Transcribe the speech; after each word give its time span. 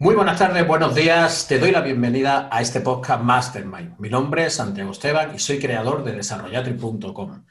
Muy 0.00 0.14
buenas 0.14 0.38
tardes, 0.38 0.64
buenos 0.64 0.94
días. 0.94 1.48
Te 1.48 1.58
doy 1.58 1.72
la 1.72 1.80
bienvenida 1.80 2.48
a 2.52 2.60
este 2.60 2.80
podcast 2.80 3.20
Mastermind. 3.20 3.98
Mi 3.98 4.08
nombre 4.08 4.46
es 4.46 4.54
Santiago 4.54 4.92
Esteban 4.92 5.34
y 5.34 5.40
soy 5.40 5.58
creador 5.58 6.04
de 6.04 6.12
desarrollatri.com 6.12 7.42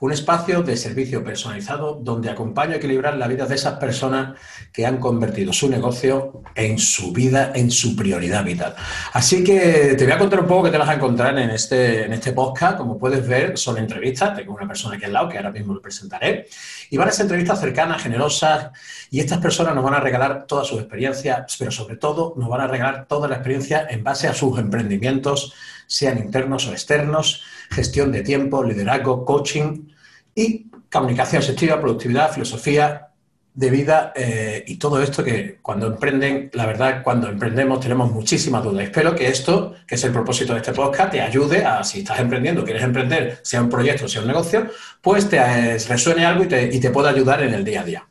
un 0.00 0.12
espacio 0.12 0.62
de 0.62 0.76
servicio 0.76 1.22
personalizado 1.22 1.94
donde 1.94 2.30
acompaño 2.30 2.72
a 2.72 2.76
equilibrar 2.76 3.16
la 3.16 3.28
vida 3.28 3.44
de 3.44 3.54
esas 3.54 3.74
personas 3.74 4.38
que 4.72 4.86
han 4.86 4.98
convertido 4.98 5.52
su 5.52 5.68
negocio 5.68 6.42
en 6.54 6.78
su 6.78 7.12
vida, 7.12 7.52
en 7.54 7.70
su 7.70 7.94
prioridad 7.94 8.42
vital. 8.42 8.74
Así 9.12 9.44
que 9.44 9.94
te 9.98 10.04
voy 10.04 10.12
a 10.12 10.18
contar 10.18 10.40
un 10.40 10.46
poco 10.46 10.64
qué 10.64 10.70
te 10.70 10.78
vas 10.78 10.88
a 10.88 10.94
encontrar 10.94 11.38
en 11.38 11.50
este, 11.50 12.06
en 12.06 12.14
este 12.14 12.32
podcast. 12.32 12.78
Como 12.78 12.98
puedes 12.98 13.26
ver, 13.28 13.58
son 13.58 13.76
entrevistas. 13.76 14.34
Tengo 14.34 14.54
una 14.54 14.66
persona 14.66 14.96
aquí 14.96 15.04
al 15.04 15.12
lado 15.12 15.28
que 15.28 15.36
ahora 15.36 15.52
mismo 15.52 15.74
lo 15.74 15.82
presentaré. 15.82 16.46
Y 16.88 16.96
van 16.96 17.08
a 17.08 17.12
ser 17.12 17.24
entrevistas 17.24 17.60
cercanas, 17.60 18.02
generosas. 18.02 18.70
Y 19.10 19.20
estas 19.20 19.38
personas 19.38 19.74
nos 19.74 19.84
van 19.84 19.94
a 19.94 20.00
regalar 20.00 20.46
todas 20.46 20.66
sus 20.66 20.80
experiencias, 20.80 21.56
pero 21.58 21.70
sobre 21.70 21.96
todo 21.96 22.32
nos 22.38 22.48
van 22.48 22.62
a 22.62 22.66
regalar 22.66 23.06
toda 23.06 23.28
la 23.28 23.34
experiencia 23.36 23.86
en 23.90 24.02
base 24.02 24.28
a 24.28 24.34
sus 24.34 24.58
emprendimientos, 24.58 25.52
sean 25.86 26.18
internos 26.18 26.66
o 26.68 26.72
externos, 26.72 27.42
gestión 27.70 28.12
de 28.12 28.22
tiempo, 28.22 28.62
liderazgo, 28.62 29.24
coaching 29.24 29.90
y 30.34 30.66
comunicación 30.90 31.42
asertiva, 31.42 31.80
productividad, 31.80 32.32
filosofía 32.32 33.10
de 33.52 33.70
vida 33.70 34.12
eh, 34.14 34.64
y 34.66 34.76
todo 34.76 35.02
esto 35.02 35.24
que 35.24 35.58
cuando 35.60 35.88
emprenden, 35.88 36.50
la 36.52 36.66
verdad, 36.66 37.02
cuando 37.02 37.28
emprendemos 37.28 37.80
tenemos 37.80 38.10
muchísimas 38.10 38.62
dudas. 38.62 38.84
Espero 38.84 39.14
que 39.14 39.28
esto, 39.28 39.74
que 39.86 39.96
es 39.96 40.04
el 40.04 40.12
propósito 40.12 40.52
de 40.52 40.60
este 40.60 40.72
podcast, 40.72 41.10
te 41.12 41.20
ayude 41.20 41.64
a, 41.64 41.82
si 41.82 42.00
estás 42.00 42.20
emprendiendo, 42.20 42.64
quieres 42.64 42.82
emprender, 42.82 43.40
sea 43.42 43.60
un 43.60 43.68
proyecto, 43.68 44.08
sea 44.08 44.22
un 44.22 44.28
negocio, 44.28 44.68
pues 45.00 45.28
te 45.28 45.36
eh, 45.38 45.78
resuene 45.88 46.24
algo 46.24 46.44
y 46.44 46.48
te, 46.48 46.74
y 46.74 46.80
te 46.80 46.90
pueda 46.90 47.10
ayudar 47.10 47.42
en 47.42 47.54
el 47.54 47.64
día 47.64 47.80
a 47.80 47.84
día. 47.84 48.08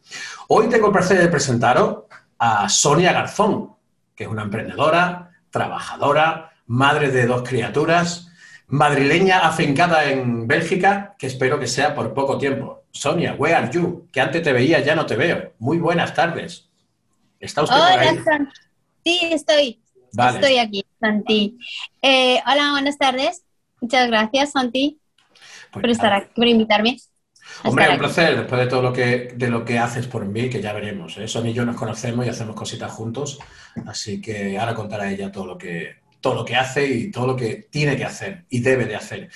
Hoy 0.50 0.68
tengo 0.68 0.88
el 0.88 0.94
placer 0.94 1.20
de 1.20 1.28
presentaros 1.30 2.04
a 2.38 2.68
Sonia 2.68 3.14
Garzón, 3.14 3.76
que 4.16 4.26
es 4.26 4.30
una 4.30 4.44
emprendedora, 4.44 5.32
trabajadora, 5.50 6.52
madre 6.68 7.12
de 7.12 7.26
dos 7.26 7.48
criaturas, 7.48 8.29
madrileña 8.70 9.40
afincada 9.40 10.06
en 10.10 10.48
Bélgica, 10.48 11.16
que 11.18 11.28
espero 11.28 11.60
que 11.60 11.68
sea 11.68 11.96
por 11.96 12.14
poco 12.14 12.38
tiempo. 12.38 12.84
Sonia, 12.92 13.36
where 13.36 13.56
are 13.56 13.70
you? 13.72 14.08
Que 14.12 14.22
antes 14.22 14.42
te 14.42 14.54
veía, 14.54 14.80
ya 14.80 14.96
no 14.96 15.06
te 15.06 15.16
veo. 15.16 15.54
Muy 15.60 15.80
buenas 15.80 16.14
tardes. 16.14 16.70
¿Está 17.40 17.64
usted 17.64 17.76
hola, 17.76 17.94
por 17.94 18.34
ahí? 18.34 18.48
Sí, 19.04 19.20
estoy. 19.32 19.82
Estoy 20.12 20.58
aquí, 20.58 20.86
Santi. 21.00 21.58
Eh, 22.02 22.40
hola, 22.46 22.72
buenas 22.72 22.98
tardes. 22.98 23.44
Muchas 23.82 24.08
gracias, 24.08 24.52
Santi, 24.52 25.00
pues 25.72 25.82
por 25.82 25.90
estar 25.90 26.14
aquí, 26.14 26.30
por 26.36 26.48
invitarme. 26.48 26.98
Hombre, 27.64 27.90
un 27.90 27.98
placer, 27.98 28.38
después 28.38 28.62
de 28.62 28.68
todo 28.68 28.82
lo 28.82 28.94
que, 28.94 29.34
de 29.36 29.50
lo 29.50 29.66
que 29.66 29.80
haces 29.80 30.06
por 30.08 30.26
mí, 30.26 30.50
que 30.50 30.62
ya 30.62 30.74
veremos. 30.74 31.18
¿eh? 31.18 31.28
Sonia 31.28 31.52
y 31.52 31.54
yo 31.54 31.66
nos 31.66 31.76
conocemos 31.76 32.26
y 32.26 32.30
hacemos 32.30 32.56
cositas 32.56 32.92
juntos, 32.92 33.40
así 33.88 34.22
que 34.22 34.58
ahora 34.58 34.76
contará 34.76 35.10
ella 35.10 35.32
todo 35.32 35.46
lo 35.46 35.58
que, 35.58 35.96
todo 36.22 36.36
lo 36.36 36.46
que 36.46 36.56
hace 36.56 36.86
y 36.86 37.12
todo 37.12 37.28
lo 37.28 37.36
que 37.36 37.68
tiene 37.70 37.96
que 37.96 38.06
hacer 38.06 38.46
y 38.50 38.60
debe 38.60 38.86
de 38.86 38.96
hacer. 38.96 39.30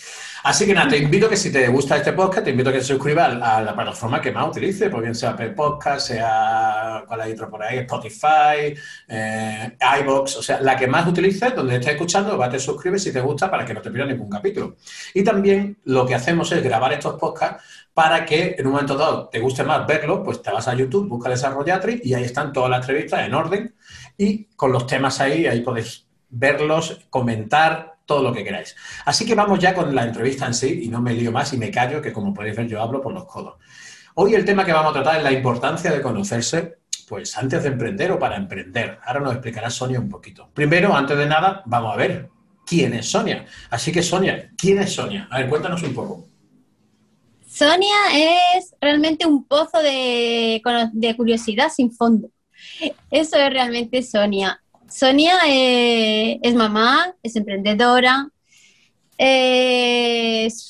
Así 0.44 0.66
que 0.66 0.74
nada, 0.74 0.90
te 0.90 0.98
invito 0.98 1.30
que 1.30 1.38
si 1.38 1.52
te 1.52 1.68
gusta 1.70 1.96
este 1.98 2.12
podcast, 2.14 2.44
te 2.44 2.52
invito 2.52 2.70
a 2.70 2.74
que 2.74 2.80
te 2.80 2.86
suscribas 2.86 3.42
a 3.42 3.62
la 3.62 3.74
plataforma 3.74 4.22
que 4.22 4.32
más 4.32 4.48
utilice, 4.50 4.90
pues 4.90 5.02
bien 5.02 5.16
sea 5.16 5.32
Apple 5.32 5.52
Podcast, 5.52 6.08
sea 6.08 7.04
cuál 7.08 7.22
hay 7.22 7.32
otro 7.32 7.50
por 7.50 7.64
ahí, 7.64 7.80
Spotify, 7.80 8.76
eh, 9.08 9.78
iBox, 10.02 10.38
o 10.38 10.44
sea, 10.44 10.60
la 10.60 10.76
que 10.76 10.88
más 10.88 11.08
utilices, 11.08 11.56
donde 11.56 11.76
estés 11.76 11.94
escuchando, 11.94 12.38
va, 12.38 12.50
te 12.50 12.60
suscribes 12.60 13.04
si 13.04 13.14
te 13.14 13.22
gusta 13.22 13.50
para 13.50 13.66
que 13.66 13.74
no 13.74 13.82
te 13.82 13.90
pierdas 13.90 14.12
ningún 14.12 14.30
capítulo. 14.30 14.76
Y 15.14 15.24
también 15.24 15.78
lo 15.86 16.06
que 16.06 16.16
hacemos 16.16 16.52
es 16.52 16.62
grabar 16.62 16.92
estos 16.92 17.16
podcasts 17.16 17.64
para 17.94 18.26
que 18.26 18.56
en 18.58 18.66
un 18.66 18.74
momento 18.74 18.98
dado 18.98 19.30
te 19.30 19.40
guste 19.40 19.64
más 19.64 19.86
verlo, 19.88 20.24
pues 20.24 20.42
te 20.42 20.52
vas 20.52 20.68
a 20.68 20.74
YouTube, 20.74 21.08
busca 21.08 21.30
Desarrollatrix 21.30 22.06
y 22.06 22.14
ahí 22.14 22.24
están 22.24 22.52
todas 22.52 22.70
las 22.70 22.82
entrevistas 22.82 23.26
en 23.26 23.34
orden 23.34 23.76
y 24.18 24.46
con 24.56 24.72
los 24.72 24.88
temas 24.88 25.20
ahí, 25.22 25.46
ahí 25.46 25.62
podéis 25.62 26.06
verlos, 26.34 27.00
comentar, 27.10 27.94
todo 28.06 28.22
lo 28.22 28.34
que 28.34 28.44
queráis. 28.44 28.76
Así 29.06 29.26
que 29.26 29.36
vamos 29.36 29.60
ya 29.60 29.74
con 29.74 29.94
la 29.94 30.04
entrevista 30.04 30.46
en 30.46 30.54
sí 30.54 30.82
y 30.84 30.90
no 30.90 31.02
me 31.02 31.14
lío 31.14 31.32
más 31.32 31.54
y 31.54 31.58
me 31.58 31.72
callo, 31.72 32.02
que 32.02 32.12
como 32.12 32.34
podéis 32.34 32.56
ver 32.56 32.68
yo 32.68 32.82
hablo 32.82 33.02
por 33.02 33.14
los 33.14 33.26
codos. 33.26 33.56
Hoy 34.16 34.36
el 34.36 34.46
tema 34.46 34.66
que 34.66 34.74
vamos 34.74 34.92
a 34.92 35.02
tratar 35.02 35.18
es 35.18 35.24
la 35.24 35.32
importancia 35.32 35.92
de 35.92 36.02
conocerse, 36.02 36.80
pues 37.08 37.38
antes 37.38 37.64
de 37.64 37.70
emprender 37.70 38.12
o 38.12 38.20
para 38.20 38.36
emprender. 38.36 39.00
Ahora 39.06 39.22
nos 39.22 39.34
explicará 39.34 39.70
Sonia 39.70 40.00
un 40.00 40.10
poquito. 40.10 40.50
Primero, 40.54 40.96
antes 40.96 41.18
de 41.18 41.26
nada, 41.26 41.64
vamos 41.66 41.94
a 41.94 41.98
ver 41.98 42.30
quién 42.66 42.94
es 42.94 43.10
Sonia. 43.10 43.46
Así 43.70 43.92
que 43.92 44.04
Sonia, 44.04 44.52
¿quién 44.58 44.80
es 44.80 44.94
Sonia? 44.94 45.28
A 45.32 45.40
ver, 45.40 45.50
cuéntanos 45.50 45.82
un 45.84 45.94
poco. 45.94 46.28
Sonia 47.48 47.96
es 48.58 48.74
realmente 48.82 49.26
un 49.26 49.46
pozo 49.46 49.80
de, 49.80 50.62
de 50.92 51.16
curiosidad 51.16 51.70
sin 51.70 51.92
fondo. 51.92 52.30
Eso 53.12 53.38
es 53.38 53.50
realmente 53.52 54.02
Sonia. 54.02 54.63
Sonia 54.94 55.34
eh, 55.48 56.40
es 56.44 56.54
mamá, 56.54 57.16
es 57.24 57.36
emprendedora, 57.36 58.30
es 59.18 60.70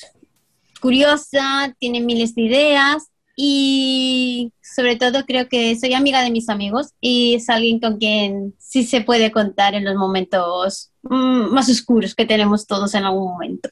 curiosa, 0.79 1.75
tiene 1.77 1.99
miles 1.99 2.33
de 2.33 2.43
ideas 2.43 3.09
y 3.35 4.53
sobre 4.61 4.95
todo 4.95 5.25
creo 5.25 5.49
que 5.49 5.75
soy 5.77 5.93
amiga 5.93 6.21
de 6.21 6.31
mis 6.31 6.47
amigos 6.47 6.91
y 7.01 7.35
es 7.35 7.49
alguien 7.49 7.81
con 7.81 7.97
quien 7.97 8.55
sí 8.59 8.85
se 8.85 9.01
puede 9.01 9.29
contar 9.31 9.75
en 9.75 9.83
los 9.83 9.95
momentos 9.95 10.91
mm, 11.01 11.53
más 11.53 11.67
oscuros 11.69 12.15
que 12.15 12.25
tenemos 12.25 12.65
todos 12.65 12.93
en 12.95 13.03
algún 13.03 13.25
momento. 13.25 13.69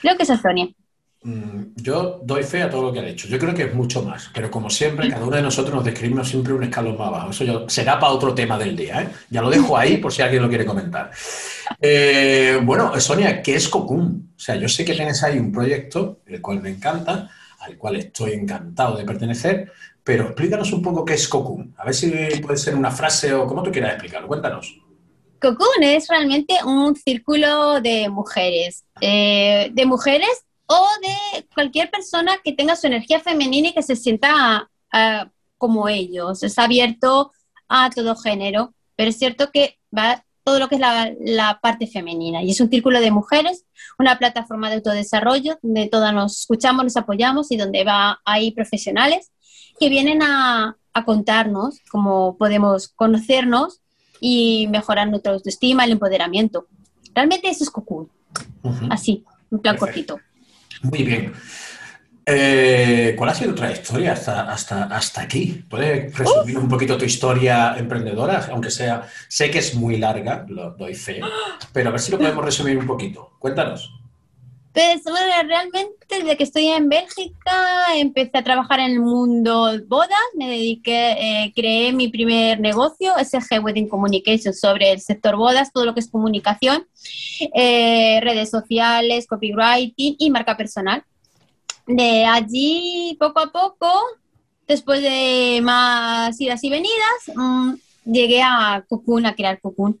Creo 0.00 0.16
que 0.16 0.22
es 0.22 0.28
Sonia. 0.40 0.68
Mm, 1.24 1.72
yo 1.76 2.20
doy 2.22 2.42
fe 2.42 2.62
a 2.62 2.68
todo 2.68 2.82
lo 2.82 2.92
que 2.92 3.00
ha 3.00 3.02
dicho. 3.02 3.26
Yo 3.28 3.38
creo 3.38 3.54
que 3.54 3.62
es 3.64 3.74
mucho 3.74 4.02
más, 4.02 4.30
pero 4.34 4.50
como 4.50 4.68
siempre, 4.68 5.08
cada 5.08 5.24
uno 5.24 5.36
de 5.36 5.42
nosotros 5.42 5.74
nos 5.74 5.84
describimos 5.84 6.28
siempre 6.28 6.52
un 6.52 6.62
escalón 6.62 6.98
más 6.98 7.10
bajo. 7.10 7.30
Eso 7.30 7.68
será 7.68 7.98
para 7.98 8.12
otro 8.12 8.34
tema 8.34 8.58
del 8.58 8.76
día. 8.76 9.02
¿eh? 9.02 9.08
Ya 9.30 9.40
lo 9.40 9.48
dejo 9.48 9.74
ahí 9.76 9.96
por 9.96 10.12
si 10.12 10.20
alguien 10.20 10.42
lo 10.42 10.50
quiere 10.50 10.66
comentar. 10.66 11.10
Eh, 11.80 12.60
bueno, 12.62 12.92
Sonia, 13.00 13.42
¿qué 13.42 13.54
es 13.54 13.70
Cocoon? 13.70 14.32
O 14.36 14.38
sea, 14.38 14.56
yo 14.56 14.68
sé 14.68 14.84
que 14.84 14.92
tienes 14.92 15.22
ahí 15.22 15.38
un 15.38 15.50
proyecto, 15.50 16.20
el 16.26 16.42
cual 16.42 16.60
me 16.60 16.68
encanta, 16.68 17.30
al 17.60 17.78
cual 17.78 17.96
estoy 17.96 18.32
encantado 18.32 18.98
de 18.98 19.04
pertenecer, 19.04 19.72
pero 20.02 20.24
explícanos 20.24 20.70
un 20.74 20.82
poco 20.82 21.06
qué 21.06 21.14
es 21.14 21.26
Cocoon. 21.26 21.74
A 21.78 21.86
ver 21.86 21.94
si 21.94 22.10
puede 22.42 22.58
ser 22.58 22.74
una 22.74 22.90
frase 22.90 23.32
o 23.32 23.46
como 23.46 23.62
tú 23.62 23.72
quieras 23.72 23.92
explicarlo. 23.92 24.28
Cuéntanos. 24.28 24.78
Cocoon 25.40 25.82
es 25.82 26.06
realmente 26.06 26.54
un 26.66 26.94
círculo 26.94 27.80
de 27.80 28.10
mujeres, 28.10 28.84
eh, 29.00 29.70
de 29.72 29.86
mujeres 29.86 30.44
o 30.74 30.86
de 31.00 31.46
cualquier 31.54 31.90
persona 31.90 32.32
que 32.42 32.52
tenga 32.52 32.76
su 32.76 32.86
energía 32.86 33.20
femenina 33.20 33.68
y 33.68 33.74
que 33.74 33.82
se 33.82 33.96
sienta 33.96 34.68
ah, 34.92 35.30
como 35.56 35.88
ellos. 35.88 36.42
Es 36.42 36.58
abierto 36.58 37.32
a 37.68 37.90
todo 37.90 38.16
género, 38.16 38.74
pero 38.96 39.10
es 39.10 39.18
cierto 39.18 39.50
que 39.52 39.78
va 39.96 40.24
todo 40.42 40.58
lo 40.58 40.68
que 40.68 40.74
es 40.74 40.80
la, 40.80 41.58
parte 41.62 41.86
femenina. 41.86 42.42
Y 42.42 42.50
es 42.50 42.60
un 42.60 42.68
círculo 42.68 43.00
de 43.00 43.10
mujeres, 43.10 43.64
una 43.98 44.18
plataforma 44.18 44.68
de 44.68 44.76
autodesarrollo 44.76 45.58
donde 45.62 45.88
todas 45.88 46.12
nos 46.12 46.40
escuchamos, 46.40 46.84
nos 46.84 46.96
apoyamos 46.96 47.50
y 47.50 47.56
donde 47.56 47.82
va, 47.84 48.20
hay 48.24 48.52
profesionales 48.52 49.32
que 49.78 49.88
vienen 49.88 50.22
a, 50.22 50.76
contarnos 51.04 51.80
cómo 51.90 52.36
podemos 52.38 52.86
conocernos 52.86 53.80
y 54.20 54.68
mejorar 54.68 55.08
nuestra 55.08 55.32
autoestima, 55.32 55.84
el 55.84 55.90
empoderamiento. 55.90 56.68
Realmente 57.12 57.48
eso 57.48 57.64
es 57.64 57.70
Cocoon. 57.70 58.08
Así, 58.90 59.24
un 59.50 59.58
plan 59.58 59.76
cortito. 59.76 60.20
Muy 60.84 61.02
bien. 61.02 61.32
Eh, 62.26 63.14
¿Cuál 63.18 63.30
ha 63.30 63.34
sido 63.34 63.50
tu 63.50 63.56
trayectoria 63.56 64.12
hasta, 64.12 64.50
hasta, 64.50 64.84
hasta 64.84 65.20
aquí? 65.20 65.64
¿Puedes 65.68 66.16
resumir 66.16 66.56
un 66.56 66.68
poquito 66.68 66.96
tu 66.96 67.04
historia 67.04 67.74
emprendedora? 67.76 68.46
Aunque 68.50 68.70
sea, 68.70 69.06
sé 69.28 69.50
que 69.50 69.58
es 69.58 69.74
muy 69.74 69.98
larga, 69.98 70.46
lo 70.48 70.70
doy 70.70 70.94
fe, 70.94 71.20
pero 71.72 71.90
a 71.90 71.92
ver 71.92 72.00
si 72.00 72.12
lo 72.12 72.18
podemos 72.18 72.44
resumir 72.44 72.78
un 72.78 72.86
poquito. 72.86 73.32
Cuéntanos. 73.38 73.92
Pues 74.74 75.02
realmente 75.04 75.88
desde 76.08 76.36
que 76.36 76.42
estoy 76.42 76.66
en 76.66 76.88
Bélgica 76.88 77.94
empecé 77.94 78.38
a 78.38 78.42
trabajar 78.42 78.80
en 78.80 78.90
el 78.90 79.00
mundo 79.00 79.70
bodas, 79.86 80.18
me 80.36 80.50
dediqué, 80.50 81.12
eh, 81.12 81.52
creé 81.54 81.92
mi 81.92 82.08
primer 82.08 82.58
negocio, 82.58 83.14
SG 83.16 83.62
Wedding 83.62 83.88
Communication, 83.88 84.52
sobre 84.52 84.90
el 84.90 85.00
sector 85.00 85.36
bodas, 85.36 85.72
todo 85.72 85.84
lo 85.84 85.94
que 85.94 86.00
es 86.00 86.10
comunicación, 86.10 86.88
eh, 87.54 88.18
redes 88.20 88.50
sociales, 88.50 89.28
copywriting 89.28 90.16
y 90.18 90.30
marca 90.30 90.56
personal. 90.56 91.04
De 91.86 92.24
allí, 92.24 93.16
poco 93.20 93.38
a 93.42 93.52
poco, 93.52 93.92
después 94.66 95.02
de 95.02 95.60
más 95.62 96.40
idas 96.40 96.64
y 96.64 96.70
venidas, 96.70 97.30
mm, 97.32 97.74
llegué 98.04 98.42
a 98.42 98.84
Cocoon, 98.88 99.26
a 99.26 99.34
crear 99.34 99.60
Cocoon 99.60 100.00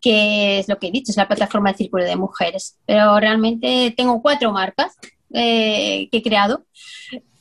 que 0.00 0.60
es 0.60 0.68
lo 0.68 0.78
que 0.78 0.88
he 0.88 0.90
dicho, 0.90 1.12
es 1.12 1.16
la 1.16 1.28
plataforma 1.28 1.72
de 1.72 1.78
círculo 1.78 2.04
de 2.04 2.16
mujeres. 2.16 2.78
Pero 2.86 3.20
realmente 3.20 3.92
tengo 3.96 4.22
cuatro 4.22 4.52
marcas 4.52 4.96
eh, 5.32 6.08
que 6.10 6.18
he 6.18 6.22
creado 6.22 6.64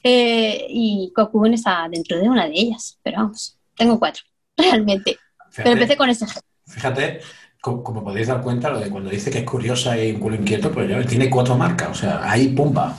eh, 0.03 0.65
y 0.69 1.11
Cocoon 1.15 1.53
está 1.53 1.87
dentro 1.89 2.19
de 2.19 2.29
una 2.29 2.47
de 2.47 2.53
ellas, 2.53 2.99
pero 3.01 3.17
vamos, 3.17 3.57
tengo 3.75 3.97
cuatro, 3.97 4.23
realmente. 4.57 5.17
pero 5.55 5.71
empecé 5.71 5.95
con 5.95 6.09
ese. 6.09 6.25
Fíjate, 6.67 7.21
como, 7.61 8.03
podéis 8.03 8.27
dar 8.27 8.41
cuenta, 8.41 8.69
lo 8.69 8.79
de 8.79 8.89
cuando 8.89 9.09
dice 9.09 9.31
que 9.31 9.39
es 9.39 9.45
curiosa 9.45 9.97
y 9.97 10.11
un 10.11 10.19
culo 10.19 10.35
inquieto, 10.35 10.71
pues 10.71 10.89
ya 10.89 11.01
tiene 11.03 11.29
cuatro 11.29 11.57
marcas, 11.57 11.89
o 11.89 11.93
sea, 11.95 12.29
ahí 12.29 12.49
pumba, 12.49 12.97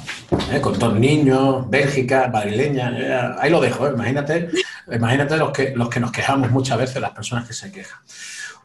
¿eh? 0.53 0.61
con 0.61 0.79
todos 0.79 0.99
niños, 0.99 1.69
Bélgica, 1.71 2.29
madrileña, 2.33 3.37
ahí 3.39 3.51
lo 3.51 3.61
dejo, 3.61 3.89
imagínate 3.89 4.51
Imagínate 4.93 5.37
los 5.37 5.51
que, 5.53 5.73
los 5.75 5.89
que 5.89 6.01
nos 6.01 6.13
quejamos 6.13 6.51
muchas 6.51 6.79
veces, 6.79 7.01
las 7.01 7.13
personas 7.13 7.47
que 7.47 7.55
se 7.55 7.71
quejan. 7.71 8.01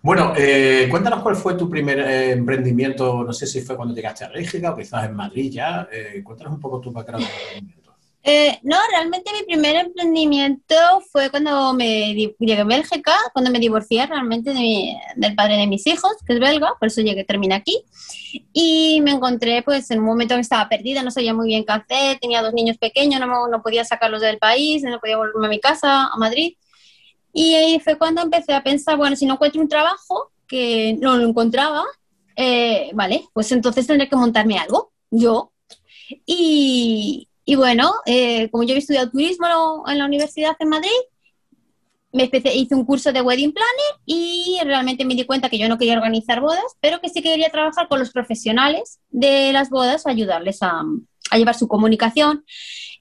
Bueno, 0.02 0.34
eh, 0.38 0.88
cuéntanos 0.90 1.24
cuál 1.24 1.36
fue 1.36 1.56
tu 1.56 1.70
primer 1.70 2.00
eh, 2.00 2.32
emprendimiento, 2.34 3.24
no 3.24 3.34
sé 3.34 3.48
si 3.48 3.62
fue 3.62 3.76
cuando 3.76 3.96
llegaste 3.96 4.24
a 4.24 4.30
Rígica 4.30 4.72
o 4.72 4.76
quizás 4.76 5.06
en 5.06 5.16
Madrid 5.16 5.52
ya. 5.52 5.88
Eh, 5.92 6.22
cuéntanos 6.24 6.54
un 6.54 6.60
poco 6.60 6.80
tu 6.80 6.92
background 6.92 7.26
de 8.26 8.48
emprendimiento. 8.48 8.60
no, 8.64 8.78
realmente 8.92 9.32
mi 9.34 9.44
primer 9.44 9.76
emprendimiento 9.76 10.76
fue 11.12 11.30
cuando 11.30 11.74
me 11.74 12.14
llegué 12.14 12.60
a 12.60 12.64
Bélgica, 12.64 13.14
cuando 13.34 13.52
me 13.52 13.60
divorcié 13.60 14.06
realmente 14.08 14.54
del 15.16 15.36
padre 15.36 15.58
de 15.58 15.68
mis 15.68 15.86
hijos, 15.88 16.12
que 16.26 16.34
es 16.34 16.40
belga, 16.40 16.74
por 16.80 16.88
eso 16.88 17.02
llegué, 17.02 17.24
terminé 17.24 17.56
aquí. 17.56 17.84
Y 18.54 19.02
me 19.02 19.12
encontré 19.12 19.62
pues 19.64 19.90
en 19.92 20.00
un 20.00 20.06
momento 20.06 20.36
que 20.36 20.42
estaba 20.42 20.68
perdida, 20.68 21.04
no 21.04 21.12
sabía 21.12 21.34
muy 21.34 21.48
bien 21.48 21.66
qué 21.66 21.74
hacer, 21.74 22.20
tenía 22.20 22.42
dos 22.42 22.54
niños 22.54 22.78
pequeños, 22.78 23.20
no, 23.20 23.48
no 23.48 23.62
podía 23.62 23.86
sacarlos 23.86 24.22
del 24.22 24.38
país, 24.38 24.84
no 24.84 25.00
podía 25.00 25.18
volverme 25.18 25.48
a 25.48 25.50
mi 25.50 25.60
casa, 25.60 26.08
a 26.08 26.18
Madrid. 26.18 26.56
Y 27.34 27.54
ahí 27.56 27.80
fue 27.80 27.98
cuando 27.98 28.22
empecé 28.22 28.54
a 28.54 28.64
pensar, 28.64 28.98
bueno, 28.98 29.16
si 29.16 29.26
no 29.26 29.34
encuentro 29.34 29.62
un 29.62 29.68
trabajo, 29.68 30.32
que 30.48 30.98
no 31.00 31.18
lo 31.18 31.28
encontraba, 31.28 31.84
eh, 32.36 32.92
vale, 32.94 33.28
pues 33.34 33.52
entonces 33.52 33.88
tendré 33.88 34.08
que 34.10 34.16
montarme 34.16 34.58
algo, 34.58 34.92
yo. 35.12 35.52
Y, 36.26 37.28
y 37.46 37.56
bueno, 37.56 37.94
eh, 38.06 38.50
como 38.50 38.64
yo 38.64 38.72
había 38.72 38.80
estudiado 38.80 39.12
turismo 39.12 39.46
en 39.88 39.98
la 40.00 40.06
Universidad 40.06 40.56
en 40.60 40.70
Madrid, 40.70 40.90
me 42.12 42.30
hice 42.34 42.74
un 42.74 42.86
curso 42.86 43.12
de 43.12 43.22
wedding 43.22 43.52
planner 43.52 44.02
y 44.06 44.58
realmente 44.64 45.04
me 45.04 45.16
di 45.16 45.26
cuenta 45.26 45.50
que 45.50 45.58
yo 45.58 45.68
no 45.68 45.78
quería 45.78 45.96
organizar 45.96 46.40
bodas, 46.40 46.64
pero 46.80 47.02
que 47.02 47.10
sí 47.10 47.22
quería 47.22 47.50
trabajar 47.50 47.88
con 47.90 48.00
los 48.00 48.12
profesionales 48.12 49.00
de 49.10 49.52
las 49.52 49.70
bodas, 49.70 50.08
ayudarles 50.08 50.64
a, 50.64 50.84
a 51.30 51.38
llevar 51.38 51.56
su 51.56 51.68
comunicación. 51.68 52.46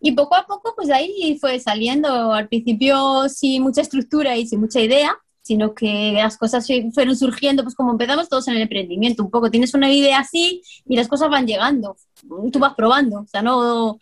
Y 0.00 0.12
poco 0.12 0.34
a 0.34 0.46
poco, 0.46 0.74
pues 0.76 0.90
ahí 0.90 1.38
fue 1.40 1.60
saliendo. 1.60 2.34
Al 2.34 2.48
principio 2.48 3.28
sin 3.28 3.62
mucha 3.62 3.82
estructura 3.82 4.36
y 4.36 4.46
sin 4.46 4.60
mucha 4.60 4.80
idea, 4.80 5.16
sino 5.44 5.74
que 5.74 6.12
las 6.14 6.38
cosas 6.38 6.66
fueron 6.94 7.16
surgiendo, 7.16 7.62
pues 7.62 7.74
como 7.74 7.92
empezamos 7.92 8.30
todos 8.30 8.48
en 8.48 8.56
el 8.56 8.62
emprendimiento, 8.62 9.22
un 9.22 9.30
poco 9.30 9.50
tienes 9.50 9.74
una 9.74 9.92
idea 9.92 10.18
así 10.18 10.62
y 10.86 10.96
las 10.96 11.06
cosas 11.06 11.28
van 11.28 11.46
llegando, 11.46 11.96
tú 12.50 12.58
vas 12.58 12.74
probando, 12.74 13.20
o 13.20 13.26
sea, 13.26 13.42
no, 13.42 13.98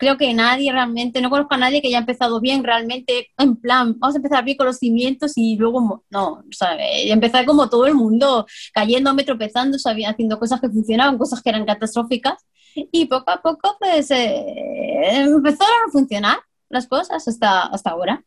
creo 0.00 0.16
que 0.16 0.32
nadie 0.32 0.72
realmente, 0.72 1.20
no 1.20 1.28
conozco 1.28 1.54
a 1.54 1.58
nadie 1.58 1.82
que 1.82 1.88
haya 1.88 1.98
empezado 1.98 2.40
bien 2.40 2.64
realmente, 2.64 3.28
en 3.36 3.56
plan, 3.56 3.94
vamos 3.98 4.16
a 4.16 4.18
empezar 4.18 4.42
bien 4.42 4.56
con 4.56 4.66
los 4.66 4.78
cimientos 4.78 5.32
y 5.36 5.56
luego, 5.56 6.04
no, 6.08 6.42
¿sabes? 6.50 7.10
Empezar 7.10 7.44
como 7.44 7.68
todo 7.68 7.86
el 7.86 7.94
mundo, 7.94 8.46
cayéndome, 8.72 9.24
tropezando, 9.24 9.76
haciendo 9.76 10.38
cosas 10.38 10.58
que 10.60 10.70
funcionaban, 10.70 11.18
cosas 11.18 11.42
que 11.42 11.50
eran 11.50 11.66
catastróficas 11.66 12.46
y 12.74 13.04
poco 13.06 13.30
a 13.30 13.42
poco 13.42 13.76
pues 13.78 14.10
eh, 14.10 14.44
empezaron 15.02 15.88
a 15.88 15.92
funcionar 15.92 16.38
las 16.70 16.86
cosas 16.86 17.28
hasta, 17.28 17.62
hasta 17.66 17.90
ahora. 17.90 18.24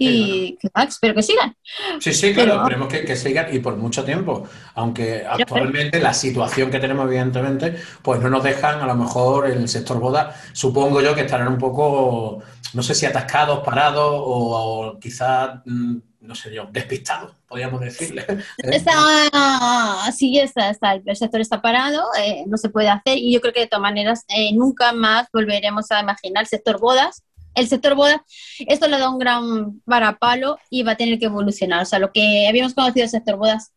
Y 0.00 0.56
espero 0.88 1.14
que 1.14 1.22
sigan. 1.22 1.56
Sí, 1.98 2.12
sí, 2.12 2.32
claro, 2.32 2.60
esperemos 2.60 2.88
que, 2.88 3.16
sigan 3.16 3.52
y 3.52 3.58
por 3.58 3.76
mucho 3.76 4.04
tiempo. 4.04 4.48
Aunque 4.74 5.26
actualmente 5.28 5.98
la 5.98 6.14
situación 6.14 6.70
que 6.70 6.78
tenemos, 6.78 7.06
evidentemente, 7.06 7.76
pues 8.00 8.20
no 8.20 8.30
nos 8.30 8.44
dejan, 8.44 8.80
a 8.80 8.86
lo 8.86 8.94
mejor 8.94 9.50
el 9.50 9.68
sector 9.68 9.98
boda, 9.98 10.36
supongo 10.52 11.02
yo 11.02 11.14
que 11.16 11.22
estarán 11.22 11.48
un 11.48 11.58
poco, 11.58 12.42
no 12.74 12.82
sé 12.82 12.94
si 12.94 13.06
atascados, 13.06 13.64
parados 13.64 14.12
o, 14.14 14.92
o 14.92 14.98
quizás 15.00 15.60
mm, 15.64 15.96
no 16.20 16.34
sé 16.34 16.52
yo, 16.52 16.68
despistado, 16.70 17.34
podríamos 17.46 17.80
decirle. 17.80 18.26
Está, 18.58 20.12
sí, 20.12 20.38
está, 20.38 20.70
está, 20.70 20.94
el 20.94 21.16
sector 21.16 21.40
está 21.40 21.62
parado, 21.62 22.04
eh, 22.20 22.44
no 22.46 22.56
se 22.56 22.68
puede 22.68 22.88
hacer 22.88 23.18
y 23.18 23.32
yo 23.32 23.40
creo 23.40 23.54
que 23.54 23.60
de 23.60 23.66
todas 23.66 23.82
maneras 23.82 24.24
eh, 24.28 24.52
nunca 24.52 24.92
más 24.92 25.28
volveremos 25.32 25.90
a 25.90 26.00
imaginar 26.00 26.42
el 26.42 26.48
sector 26.48 26.78
bodas. 26.78 27.22
El 27.54 27.68
sector 27.68 27.94
bodas, 27.94 28.20
esto 28.58 28.88
le 28.88 28.98
da 28.98 29.10
un 29.10 29.18
gran 29.18 29.82
varapalo 29.84 30.58
y 30.70 30.82
va 30.82 30.92
a 30.92 30.96
tener 30.96 31.18
que 31.18 31.26
evolucionar. 31.26 31.82
O 31.82 31.86
sea, 31.86 31.98
lo 31.98 32.12
que 32.12 32.46
habíamos 32.48 32.74
conocido 32.74 33.04
el 33.04 33.10
sector 33.10 33.36
bodas, 33.36 33.72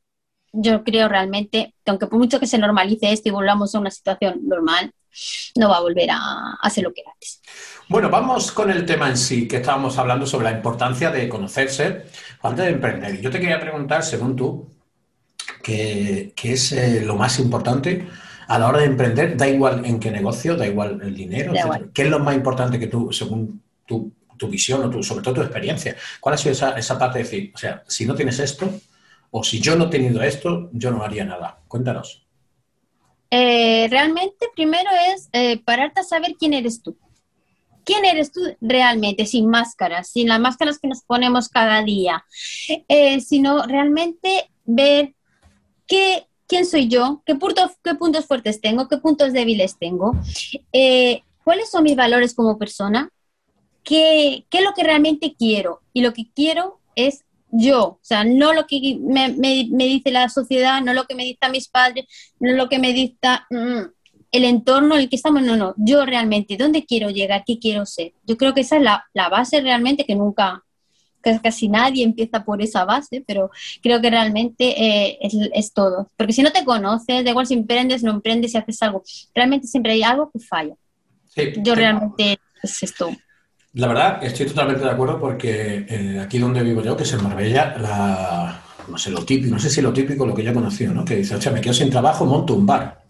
yo 0.53 0.83
creo 0.83 1.07
realmente 1.07 1.75
que 1.83 1.91
aunque 1.91 2.07
por 2.07 2.19
mucho 2.19 2.39
que 2.39 2.47
se 2.47 2.57
normalice 2.57 3.12
esto 3.12 3.29
y 3.29 3.31
volvamos 3.31 3.73
a 3.73 3.79
una 3.79 3.91
situación 3.91 4.39
normal, 4.44 4.94
no 5.56 5.69
va 5.69 5.77
a 5.77 5.81
volver 5.81 6.09
a, 6.12 6.69
ser 6.69 6.83
lo 6.83 6.94
que 6.94 7.01
era 7.01 7.12
antes. 7.12 7.41
Bueno, 7.89 8.09
vamos 8.09 8.51
con 8.51 8.69
el 8.71 8.85
tema 8.85 9.09
en 9.09 9.18
sí, 9.18 9.47
que 9.47 9.57
estábamos 9.57 9.97
hablando 9.97 10.25
sobre 10.25 10.45
la 10.45 10.56
importancia 10.56 11.12
de 11.12 11.27
conocerse 11.27 12.06
antes 12.41 12.65
de 12.65 12.71
emprender. 12.71 13.19
Yo 13.21 13.29
te 13.29 13.39
quería 13.39 13.59
preguntar, 13.59 14.03
según 14.03 14.35
tú, 14.35 14.69
¿qué, 15.62 16.33
es 16.41 16.71
eh, 16.71 17.01
lo 17.01 17.15
más 17.15 17.39
importante 17.39 18.07
a 18.51 18.59
la 18.59 18.68
hora 18.68 18.80
de 18.80 18.86
emprender? 18.86 19.38
Da 19.38 19.48
igual 19.48 19.86
en 19.86 20.00
qué 20.00 20.12
negocio, 20.12 20.57
da 20.57 20.68
igual 20.68 21.00
el 21.01 21.15
dinero, 21.15 21.53
¿qué 21.94 22.03
es 22.03 22.09
lo 22.09 22.19
más 22.19 22.36
importante 22.36 22.77
que 22.77 22.88
tú, 22.88 23.12
según 23.12 23.62
tu, 23.86 24.12
visión 24.50 24.83
o 24.83 24.89
tu, 24.89 25.03
sobre 25.03 25.24
todo 25.24 25.36
tu 25.36 25.42
experiencia, 25.42 25.95
cuál 26.19 26.33
ha 26.33 26.38
sido 26.38 26.53
esa, 26.53 26.71
esa 26.71 26.98
parte 26.98 27.19
de 27.19 27.24
decir, 27.24 27.51
o 27.53 27.57
sea, 27.57 27.83
si 27.88 28.06
no 28.06 28.15
tienes 28.15 28.39
esto, 28.39 28.68
o 29.30 29.44
si 29.44 29.62
yo 29.62 29.75
no 29.75 29.86
he 29.86 29.89
tenido 29.89 30.21
esto, 30.24 30.69
yo 30.74 30.89
no 30.89 31.03
haría 31.03 31.24
nada? 31.24 31.59
Cuéntanos. 31.68 32.25
Eh, 33.30 33.88
realmente 33.89 34.48
primero 34.56 34.89
es 35.13 35.30
eh, 35.31 35.62
pararte 35.63 36.01
a 36.01 36.04
saber 36.04 36.36
quién 36.39 36.54
eres 36.54 36.81
tú 36.81 36.97
quién 37.83 38.06
eres 38.06 38.31
tú 38.31 38.42
realmente, 38.62 39.25
sin 39.25 39.50
máscaras, 39.50 40.09
sin 40.09 40.27
las 40.27 40.39
máscaras 40.39 40.80
que 40.80 40.88
nos 40.88 41.01
ponemos 41.01 41.50
cada 41.50 41.83
día, 41.83 42.24
eh, 42.88 43.19
sino 43.21 43.65
realmente 43.65 44.50
ver 44.65 45.13
qué, 45.88 46.27
quién 46.51 46.65
soy 46.65 46.89
yo, 46.89 47.24
qué 47.25 47.36
puntos, 47.36 47.71
qué 47.81 47.95
puntos 47.95 48.25
fuertes 48.25 48.59
tengo, 48.59 48.89
qué 48.89 48.98
puntos 48.98 49.31
débiles 49.31 49.77
tengo, 49.80 50.12
eh, 50.74 51.24
cuáles 51.45 51.71
son 51.71 51.83
mis 51.83 51.95
valores 51.95 52.33
como 52.33 52.57
persona, 52.57 53.09
qué, 53.86 54.45
qué 54.50 54.57
es 54.57 54.63
lo 54.65 54.74
que 54.74 54.83
realmente 54.83 55.33
quiero. 55.39 55.80
Y 55.94 56.01
lo 56.01 56.12
que 56.12 56.30
quiero 56.36 56.81
es 56.94 57.24
yo, 57.51 57.81
o 57.81 58.00
sea, 58.01 58.25
no 58.25 58.51
lo 58.51 58.68
que 58.68 58.98
me, 59.00 59.30
me, 59.30 59.86
dice 59.86 60.12
la 60.12 60.27
sociedad, 60.27 60.81
no 60.81 60.94
lo 60.94 61.06
que 61.06 61.15
me 61.15 61.24
dictan 61.24 61.53
mis 61.53 61.69
padres, 61.69 62.06
no 62.42 62.51
lo 62.51 62.68
que 62.68 62.80
me 62.80 62.92
dicta 62.92 63.47
mm, 63.50 63.83
el 64.33 64.44
entorno 64.44 64.95
en 64.95 65.04
el 65.04 65.09
que 65.09 65.15
estamos, 65.15 65.44
no, 65.44 65.56
no, 65.56 65.74
yo 65.77 66.06
realmente, 66.06 66.57
¿dónde 66.57 66.86
quiero 66.86 67.12
llegar? 67.12 67.44
¿Qué 67.47 67.59
quiero 67.59 67.86
ser? 67.86 68.12
Yo 68.27 68.36
creo 68.36 68.54
que 68.54 68.62
esa 68.62 68.75
es 68.75 68.83
la, 68.83 69.30
base 69.30 69.62
realmente 69.62 70.06
que 70.06 70.15
nunca, 70.15 70.65
casi 71.41 71.68
nadie 71.68 72.03
empieza 72.03 72.44
por 72.44 72.62
esa 72.62 72.85
base, 72.85 73.23
pero 73.25 73.51
creo 73.81 74.01
que 74.01 74.09
realmente 74.09 74.75
eh, 74.81 75.19
es, 75.53 75.73
todo. 75.73 76.09
Porque 76.18 76.33
si 76.33 76.44
no 76.44 76.51
te 76.51 76.65
conoces, 76.65 77.23
da 77.23 77.29
igual 77.29 77.47
si 77.47 77.53
emprendes, 77.53 78.03
no 78.03 78.12
emprendes, 78.12 78.51
si 78.51 78.57
haces 78.57 78.81
algo, 78.81 79.03
realmente 79.33 79.68
siempre 79.68 79.94
hay 79.94 80.03
algo 80.03 80.29
que 80.31 80.39
falla. 80.39 80.75
yo 81.57 81.75
realmente 81.75 82.39
es 82.62 82.83
esto. 82.83 83.09
La 83.73 83.88
verdad, 83.88 84.23
estoy 84.23 84.47
totalmente 84.47 84.83
de 84.83 84.91
acuerdo 84.91 85.19
porque 85.19 85.85
eh, 85.88 86.19
aquí 86.19 86.39
donde 86.39 86.62
vivo 86.62 86.83
yo, 86.83 86.97
que 86.97 87.03
es 87.03 87.13
en 87.13 87.23
Marbella, 87.23 87.75
la, 87.77 88.62
no 88.88 88.97
sé, 88.97 89.12
lo 89.12 89.23
típico, 89.23 89.53
no 89.53 89.59
sé 89.59 89.69
si 89.69 89.81
lo 89.81 89.94
típico, 89.94 90.25
lo 90.25 90.35
que 90.35 90.44
yo 90.44 90.51
he 90.51 90.53
conocido, 90.53 90.94
¿no? 90.94 91.06
Que 91.06 91.18
dice, 91.18 91.35
o 91.35 91.42
sea, 91.42 91.54
me 91.54 91.61
quedo 91.61 91.73
sin 91.73 91.90
trabajo, 91.90 92.25
monto 92.25 92.54
un 92.54 92.66
bar 92.66 93.00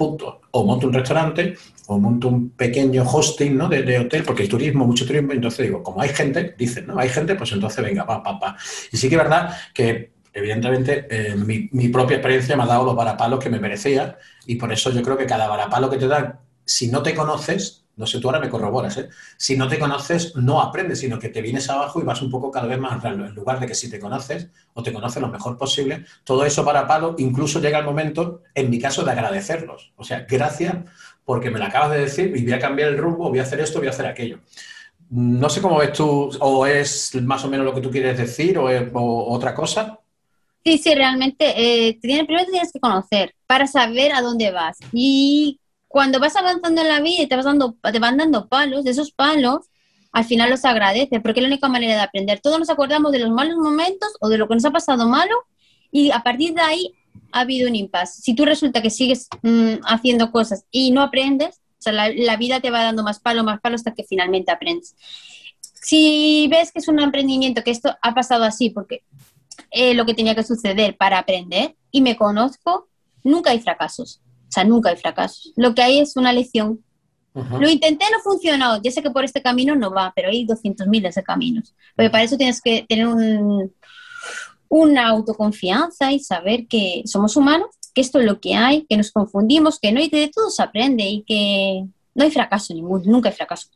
punto. 0.00 0.40
O 0.52 0.64
monto 0.64 0.86
un 0.86 0.94
restaurante 0.94 1.54
o 1.88 1.98
monto 1.98 2.28
un 2.28 2.50
pequeño 2.56 3.02
hosting 3.04 3.54
¿no? 3.54 3.68
de, 3.68 3.98
hotel, 3.98 4.22
porque 4.24 4.44
hay 4.44 4.48
turismo, 4.48 4.86
mucho 4.86 5.04
turismo, 5.04 5.32
entonces 5.32 5.66
digo, 5.66 5.82
como 5.82 6.00
hay 6.00 6.08
gente, 6.08 6.54
dicen, 6.56 6.86
¿no? 6.86 6.98
Hay 6.98 7.10
gente, 7.10 7.34
pues 7.34 7.52
entonces 7.52 7.84
venga, 7.84 8.06
pa, 8.06 8.22
pa, 8.22 8.40
pa. 8.40 8.56
Y 8.90 8.96
sí 8.96 9.08
que 9.10 9.16
es 9.16 9.22
verdad 9.22 9.54
que, 9.74 10.12
evidentemente, 10.32 11.06
eh, 11.10 11.34
mi, 11.36 11.68
mi, 11.72 11.88
propia 11.88 12.16
experiencia 12.16 12.56
me 12.56 12.62
ha 12.62 12.66
dado 12.66 12.84
los 12.84 12.96
varapalos 12.96 13.40
que 13.40 13.50
me 13.50 13.60
merecía 13.60 14.16
y 14.46 14.54
por 14.54 14.72
eso 14.72 14.90
yo 14.90 15.02
creo 15.02 15.18
que 15.18 15.26
cada 15.26 15.48
varapalo 15.48 15.90
que 15.90 15.98
te 15.98 16.08
dan, 16.08 16.38
si 16.64 16.88
no 16.88 17.02
te 17.02 17.14
conoces, 17.14 17.84
no 18.00 18.06
sé, 18.06 18.18
tú 18.18 18.28
ahora 18.28 18.40
me 18.40 18.48
corroboras, 18.48 18.96
¿eh? 18.96 19.10
Si 19.36 19.58
no 19.58 19.68
te 19.68 19.78
conoces, 19.78 20.34
no 20.34 20.62
aprendes, 20.62 21.00
sino 21.00 21.18
que 21.18 21.28
te 21.28 21.42
vienes 21.42 21.68
abajo 21.68 22.00
y 22.00 22.02
vas 22.02 22.22
un 22.22 22.30
poco 22.30 22.50
cada 22.50 22.66
vez 22.66 22.78
más 22.78 22.94
atrás. 22.94 23.12
En 23.12 23.34
lugar 23.34 23.60
de 23.60 23.66
que 23.66 23.74
si 23.74 23.90
te 23.90 24.00
conoces 24.00 24.48
o 24.72 24.82
te 24.82 24.90
conoces 24.90 25.20
lo 25.20 25.28
mejor 25.28 25.58
posible, 25.58 26.06
todo 26.24 26.46
eso 26.46 26.64
para 26.64 26.86
palo, 26.86 27.14
incluso 27.18 27.60
llega 27.60 27.78
el 27.78 27.84
momento, 27.84 28.40
en 28.54 28.70
mi 28.70 28.78
caso, 28.80 29.04
de 29.04 29.12
agradecerlos. 29.12 29.92
O 29.96 30.02
sea, 30.02 30.24
gracias 30.26 30.76
porque 31.26 31.50
me 31.50 31.58
lo 31.58 31.66
acabas 31.66 31.90
de 31.90 32.00
decir 32.00 32.32
y 32.34 32.42
voy 32.42 32.54
a 32.54 32.58
cambiar 32.58 32.88
el 32.88 32.96
rumbo, 32.96 33.28
voy 33.28 33.38
a 33.38 33.42
hacer 33.42 33.60
esto, 33.60 33.78
voy 33.78 33.88
a 33.88 33.90
hacer 33.90 34.06
aquello. 34.06 34.40
No 35.10 35.50
sé 35.50 35.60
cómo 35.60 35.76
ves 35.76 35.92
tú, 35.92 36.30
o 36.40 36.64
es 36.64 37.14
más 37.22 37.44
o 37.44 37.50
menos 37.50 37.66
lo 37.66 37.74
que 37.74 37.82
tú 37.82 37.90
quieres 37.90 38.16
decir, 38.16 38.56
o, 38.56 38.70
es, 38.70 38.88
otra 38.94 39.54
cosa. 39.54 39.98
Sí, 40.64 40.78
sí, 40.78 40.94
realmente, 40.94 41.52
eh, 41.88 41.98
primero 42.00 42.46
tienes 42.46 42.72
que 42.72 42.80
conocer 42.80 43.34
para 43.46 43.66
saber 43.66 44.12
a 44.14 44.22
dónde 44.22 44.50
vas. 44.50 44.78
Y 44.90 45.59
cuando 45.90 46.20
vas 46.20 46.36
avanzando 46.36 46.82
en 46.82 46.88
la 46.88 47.00
vida 47.00 47.22
y 47.22 47.26
te, 47.26 47.34
vas 47.34 47.44
dando, 47.44 47.74
te 47.82 47.98
van 47.98 48.16
dando 48.16 48.46
palos, 48.46 48.84
de 48.84 48.92
esos 48.92 49.10
palos, 49.10 49.66
al 50.12 50.24
final 50.24 50.48
los 50.48 50.64
agradece, 50.64 51.18
porque 51.18 51.40
es 51.40 51.42
la 51.42 51.48
única 51.48 51.68
manera 51.68 51.94
de 51.94 52.00
aprender. 52.00 52.38
Todos 52.38 52.60
nos 52.60 52.70
acordamos 52.70 53.10
de 53.10 53.18
los 53.18 53.30
malos 53.30 53.56
momentos 53.56 54.08
o 54.20 54.28
de 54.28 54.38
lo 54.38 54.46
que 54.46 54.54
nos 54.54 54.64
ha 54.64 54.70
pasado 54.70 55.08
malo 55.08 55.34
y 55.90 56.12
a 56.12 56.20
partir 56.20 56.54
de 56.54 56.60
ahí 56.60 56.94
ha 57.32 57.40
habido 57.40 57.68
un 57.68 57.74
impasse. 57.74 58.22
Si 58.22 58.34
tú 58.36 58.44
resulta 58.44 58.80
que 58.82 58.90
sigues 58.90 59.26
mm, 59.42 59.82
haciendo 59.84 60.30
cosas 60.30 60.64
y 60.70 60.92
no 60.92 61.02
aprendes, 61.02 61.56
o 61.56 61.82
sea, 61.82 61.92
la, 61.92 62.36
vida 62.36 62.60
te 62.60 62.70
va 62.70 62.84
dando 62.84 63.02
más 63.02 63.18
palo, 63.18 63.42
más 63.42 63.60
palo 63.60 63.74
hasta 63.74 63.92
que 63.92 64.04
finalmente 64.04 64.52
aprendes. 64.52 64.94
Si 65.74 66.46
ves 66.52 66.70
que 66.70 66.78
es 66.78 66.86
un 66.86 67.00
emprendimiento, 67.00 67.64
que 67.64 67.72
esto 67.72 67.96
ha 68.00 68.14
pasado 68.14 68.44
así, 68.44 68.70
porque 68.70 69.02
es 69.72 69.96
lo 69.96 70.06
que 70.06 70.14
tenía 70.14 70.36
que 70.36 70.44
suceder 70.44 70.96
para 70.96 71.18
aprender 71.18 71.74
y 71.90 72.00
me 72.00 72.16
conozco, 72.16 72.86
nunca 73.24 73.50
hay 73.50 73.58
fracasos. 73.58 74.20
O 74.50 74.52
sea, 74.52 74.64
nunca 74.64 74.90
hay 74.90 74.96
fracaso. 74.96 75.50
Lo 75.56 75.74
que 75.74 75.82
hay 75.82 76.00
es 76.00 76.16
una 76.16 76.32
lección 76.32 76.80
Lo 77.32 77.68
intenté, 77.68 78.04
no 78.10 78.18
funcionó. 78.24 78.82
Ya 78.82 78.90
sé 78.90 79.02
que 79.02 79.10
por 79.12 79.24
este 79.24 79.40
camino 79.40 79.76
no 79.76 79.92
va, 79.92 80.12
pero 80.14 80.30
hay 80.30 80.44
200.000 80.44 81.14
de 81.14 81.22
caminos. 81.22 81.72
Porque 81.94 82.10
para 82.10 82.24
eso 82.24 82.36
tienes 82.36 82.60
que 82.60 82.84
tener 82.88 83.06
un, 83.06 83.72
una 84.68 85.08
autoconfianza 85.08 86.12
y 86.12 86.18
saber 86.18 86.66
que 86.66 87.02
somos 87.04 87.36
humanos, 87.36 87.68
que 87.94 88.00
esto 88.00 88.18
es 88.18 88.26
lo 88.26 88.40
que 88.40 88.54
hay, 88.54 88.86
que 88.88 88.96
nos 88.96 89.12
confundimos, 89.12 89.78
que 89.78 89.92
no, 89.92 90.00
y 90.00 90.08
que 90.08 90.18
de 90.18 90.28
todo 90.28 90.50
se 90.50 90.62
aprende 90.62 91.04
y 91.04 91.22
que 91.22 91.84
no 92.14 92.24
hay 92.24 92.30
fracaso 92.30 92.74
ninguno, 92.74 93.04
nunca 93.06 93.28
hay 93.28 93.34
fracaso. 93.34 93.68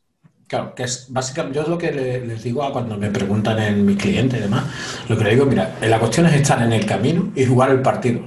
Claro, 0.46 0.74
que 0.74 0.82
es 0.82 1.06
básicamente, 1.08 1.56
yo 1.56 1.62
es 1.62 1.68
lo 1.68 1.78
que 1.78 1.90
les 1.90 2.42
digo 2.42 2.62
a 2.62 2.72
cuando 2.72 2.96
me 2.96 3.10
preguntan 3.10 3.58
en 3.60 3.84
mi 3.84 3.96
cliente 3.96 4.36
y 4.36 4.40
demás, 4.40 4.64
lo 5.08 5.16
que 5.16 5.24
le 5.24 5.30
digo, 5.30 5.46
mira, 5.46 5.76
la 5.80 5.98
cuestión 5.98 6.26
es 6.26 6.34
estar 6.34 6.62
en 6.62 6.72
el 6.72 6.84
camino 6.84 7.32
y 7.34 7.44
jugar 7.44 7.70
el 7.70 7.82
partido. 7.82 8.20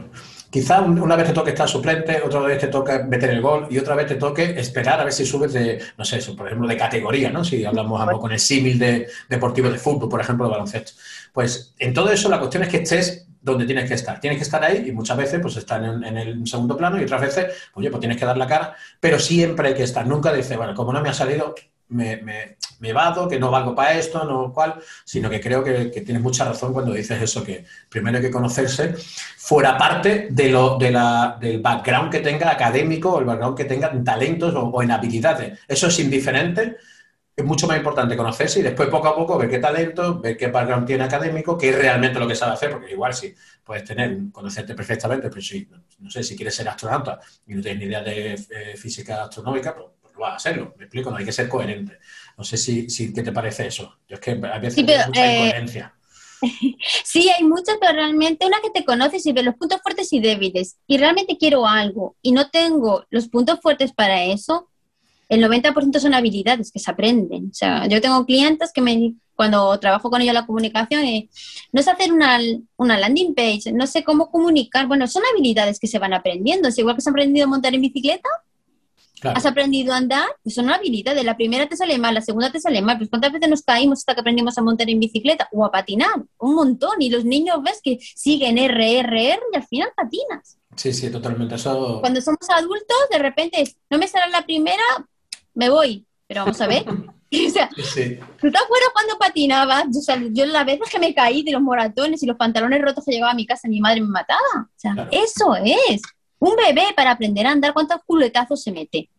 Quizá 0.49 0.81
una 0.81 1.15
vez 1.15 1.27
te 1.27 1.33
toque 1.33 1.49
estar 1.49 1.67
suplente, 1.67 2.21
otra 2.23 2.39
vez 2.41 2.59
te 2.59 2.67
toque 2.67 2.99
meter 3.03 3.31
el 3.31 3.41
gol 3.41 3.67
y 3.69 3.77
otra 3.77 3.95
vez 3.95 4.07
te 4.07 4.15
toque 4.15 4.57
esperar 4.57 4.99
a 4.99 5.03
ver 5.03 5.13
si 5.13 5.25
subes 5.25 5.53
de, 5.53 5.81
no 5.97 6.05
sé, 6.05 6.19
por 6.33 6.47
ejemplo, 6.47 6.67
de 6.67 6.77
categoría, 6.77 7.29
¿no? 7.29 7.43
Si 7.43 7.65
hablamos 7.65 7.99
algo 7.99 8.19
con 8.19 8.31
el 8.31 8.39
símil 8.39 8.79
de 8.79 9.07
deportivo 9.27 9.69
de 9.69 9.77
fútbol, 9.77 10.09
por 10.09 10.21
ejemplo, 10.21 10.45
de 10.45 10.51
baloncesto. 10.51 10.93
Pues 11.33 11.73
en 11.79 11.93
todo 11.93 12.11
eso 12.11 12.29
la 12.29 12.39
cuestión 12.39 12.63
es 12.63 12.69
que 12.69 12.77
estés 12.77 13.27
donde 13.41 13.65
tienes 13.65 13.87
que 13.87 13.95
estar. 13.95 14.19
Tienes 14.19 14.37
que 14.37 14.43
estar 14.43 14.63
ahí 14.63 14.85
y 14.87 14.91
muchas 14.91 15.17
veces 15.17 15.39
pues 15.41 15.55
estar 15.57 15.83
en, 15.83 16.03
el 16.03 16.45
segundo 16.47 16.77
plano 16.77 16.99
y 16.99 17.03
otras 17.03 17.21
veces, 17.21 17.69
oye, 17.73 17.89
pues 17.89 17.99
tienes 17.99 18.17
que 18.17 18.25
dar 18.25 18.37
la 18.37 18.47
cara, 18.47 18.75
pero 18.99 19.19
siempre 19.19 19.69
hay 19.69 19.73
que 19.73 19.83
estar. 19.83 20.05
Nunca 20.05 20.33
dice, 20.33 20.55
bueno, 20.55 20.73
como 20.75 20.93
no 20.93 21.01
me 21.01 21.09
ha 21.09 21.13
salido, 21.13 21.55
me, 21.89 22.17
me, 22.17 22.57
me, 22.79 22.93
vado, 22.93 23.27
que 23.27 23.39
no 23.39 23.49
valgo 23.49 23.73
para 23.73 23.97
esto, 23.97 24.23
no 24.25 24.51
cual, 24.53 24.81
sino 25.05 25.29
que 25.29 25.39
creo 25.39 25.63
que, 25.63 25.85
tienes 26.01 26.21
mucha 26.21 26.45
razón 26.45 26.73
cuando 26.73 26.93
dices 26.93 27.21
eso, 27.21 27.43
que 27.43 27.65
primero 27.89 28.17
hay 28.17 28.23
que 28.23 28.31
conocerse 28.31 28.95
fuera 29.37 29.77
parte 29.77 30.27
de 30.31 30.49
lo, 30.49 30.77
de 30.77 30.91
la, 30.91 31.37
del 31.39 31.61
background 31.61 32.11
que 32.11 32.19
tenga 32.19 32.51
académico 32.51 33.13
o 33.13 33.19
el 33.19 33.25
background 33.25 33.57
que 33.57 33.65
tenga 33.65 33.89
en 33.89 34.03
talentos 34.03 34.53
o, 34.55 34.83
en 34.83 34.91
habilidades. 34.91 35.59
Eso 35.67 35.87
es 35.87 35.99
indiferente, 35.99 36.77
es 37.35 37.45
mucho 37.45 37.67
más 37.67 37.77
importante 37.77 38.17
conocerse 38.17 38.59
y 38.59 38.63
después 38.63 38.89
poco 38.89 39.07
a 39.07 39.15
poco 39.15 39.37
ver 39.37 39.49
qué 39.49 39.59
talento, 39.59 40.19
ver 40.19 40.35
qué 40.35 40.47
background 40.47 40.85
tiene 40.85 41.03
académico, 41.03 41.57
qué 41.57 41.69
es 41.69 41.77
realmente 41.77 42.19
lo 42.19 42.27
que 42.27 42.35
sabe 42.35 42.53
hacer, 42.53 42.71
porque 42.71 42.91
igual 42.91 43.13
sí, 43.13 43.33
puedes 43.63 43.83
tener, 43.83 44.17
conocerte 44.31 44.73
perfectamente, 44.73 45.29
pero 45.29 45.41
si, 45.41 45.69
no 45.99 46.09
sé, 46.09 46.23
si 46.23 46.35
quieres 46.35 46.55
ser 46.55 46.67
astronauta 46.67 47.19
y 47.45 47.53
no 47.53 47.61
tienes 47.61 47.79
ni 47.79 47.85
idea 47.85 48.01
de 48.01 48.33
eh, 48.33 48.75
física 48.75 49.23
astronómica, 49.23 49.75
pues 49.75 49.87
va 50.21 50.33
a 50.33 50.35
hacerlo. 50.35 50.73
Me 50.77 50.85
explico, 50.85 51.11
no 51.11 51.17
hay 51.17 51.25
que 51.25 51.31
ser 51.31 51.49
coherente. 51.49 51.99
No 52.37 52.43
sé 52.43 52.57
si, 52.57 52.89
si 52.89 53.13
¿qué 53.13 53.23
te 53.23 53.31
parece 53.31 53.67
eso? 53.67 53.97
Yo 54.07 54.15
es 54.15 54.19
que 54.19 54.31
a 54.31 54.59
veces 54.59 54.77
hay 54.77 54.83
mucha 55.07 55.25
eh, 55.25 55.35
incoherencia. 55.35 55.93
Sí, 57.03 57.29
hay 57.29 57.43
muchas, 57.43 57.77
pero 57.81 57.93
realmente 57.93 58.45
una 58.45 58.57
que 58.61 58.69
te 58.69 58.85
conoces 58.85 59.25
y 59.25 59.31
ves 59.31 59.43
los 59.43 59.55
puntos 59.55 59.81
fuertes 59.81 60.13
y 60.13 60.19
débiles 60.19 60.77
y 60.85 60.99
realmente 60.99 61.35
quiero 61.39 61.65
algo 61.65 62.15
y 62.21 62.31
no 62.31 62.51
tengo 62.51 63.05
los 63.09 63.27
puntos 63.27 63.59
fuertes 63.59 63.91
para 63.91 64.23
eso, 64.23 64.69
el 65.29 65.43
90% 65.43 65.99
son 65.99 66.13
habilidades 66.13 66.71
que 66.71 66.79
se 66.79 66.89
aprenden. 66.89 67.49
O 67.51 67.53
sea, 67.53 67.87
yo 67.87 67.99
tengo 68.01 68.25
clientes 68.25 68.71
que 68.73 68.81
me, 68.81 69.15
cuando 69.35 69.77
trabajo 69.79 70.09
con 70.09 70.21
ellos 70.21 70.33
la 70.33 70.45
comunicación, 70.45 71.03
eh, 71.03 71.29
no 71.71 71.81
sé 71.81 71.91
hacer 71.91 72.13
una, 72.13 72.39
una, 72.77 72.97
landing 72.97 73.35
page, 73.35 73.71
no 73.73 73.87
sé 73.87 74.03
cómo 74.03 74.31
comunicar. 74.31 74.87
Bueno, 74.87 75.07
son 75.07 75.23
habilidades 75.33 75.79
que 75.79 75.87
se 75.87 75.99
van 75.99 76.13
aprendiendo. 76.13 76.69
Es 76.69 76.77
igual 76.77 76.95
que 76.95 77.01
se 77.01 77.09
han 77.09 77.13
aprendido 77.15 77.45
a 77.45 77.49
montar 77.49 77.75
en 77.75 77.81
bicicleta, 77.81 78.29
¿Has 79.23 79.45
aprendido 79.45 79.93
a 79.93 79.97
andar? 79.97 80.27
Pues 80.43 80.55
son 80.55 80.69
habilidades. 80.69 81.23
La 81.23 81.35
primera 81.35 81.67
te 81.67 81.75
sale 81.75 81.97
mal, 81.97 82.13
la 82.13 82.21
segunda 82.21 82.51
te 82.51 82.59
sale 82.59 82.81
mal. 82.81 82.97
Pues 82.97 83.09
¿cuántas 83.09 83.31
veces 83.31 83.49
nos 83.49 83.61
caímos 83.63 83.99
hasta 83.99 84.13
que 84.13 84.21
aprendimos 84.21 84.57
a 84.57 84.61
montar 84.61 84.89
en 84.89 84.99
bicicleta 84.99 85.47
o 85.51 85.65
a 85.65 85.71
patinar? 85.71 86.23
Un 86.37 86.55
montón. 86.55 87.01
Y 87.01 87.09
los 87.09 87.25
niños 87.25 87.61
ves 87.63 87.79
que 87.83 87.97
siguen 87.99 88.57
R, 88.57 88.99
R, 88.99 89.29
R 89.31 89.41
y 89.51 89.55
al 89.55 89.65
final 89.65 89.89
patinas. 89.95 90.57
Sí, 90.75 90.93
sí, 90.93 91.09
totalmente. 91.09 91.55
Eso... 91.55 91.99
Cuando 92.01 92.21
somos 92.21 92.47
adultos, 92.49 92.97
de 93.11 93.17
repente, 93.17 93.75
no 93.89 93.97
me 93.97 94.07
sale 94.07 94.31
la 94.31 94.45
primera, 94.45 94.83
me 95.53 95.69
voy. 95.69 96.05
Pero 96.27 96.41
vamos 96.41 96.61
a 96.61 96.67
ver. 96.67 96.85
o 97.47 97.49
sea, 97.49 97.69
sí. 97.75 98.19
¿tú 98.39 98.51
te 98.51 98.57
acuerdas 98.57 98.89
cuando 98.93 99.17
patinabas? 99.17 99.85
Yo, 99.91 100.13
o 100.13 100.17
yo 100.31 100.45
las 100.45 100.65
veces 100.65 100.89
que 100.89 100.99
me 100.99 101.13
caí 101.13 101.43
de 101.43 101.51
los 101.51 101.61
moratones 101.61 102.23
y 102.23 102.25
los 102.25 102.37
pantalones 102.37 102.81
rotos 102.81 103.03
que 103.03 103.11
llegaba 103.11 103.31
a 103.31 103.35
mi 103.35 103.45
casa, 103.45 103.67
mi 103.67 103.81
madre 103.81 104.01
me 104.01 104.07
mataba. 104.07 104.39
O 104.55 104.79
sea, 104.79 105.09
eso 105.11 105.55
es. 105.55 106.01
Un 106.39 106.55
bebé 106.55 106.87
para 106.95 107.11
aprender 107.11 107.47
a 107.47 107.51
andar, 107.51 107.73
¿cuántos 107.73 108.01
culetazos 108.05 108.61
se 108.61 108.71
mete? 108.71 109.09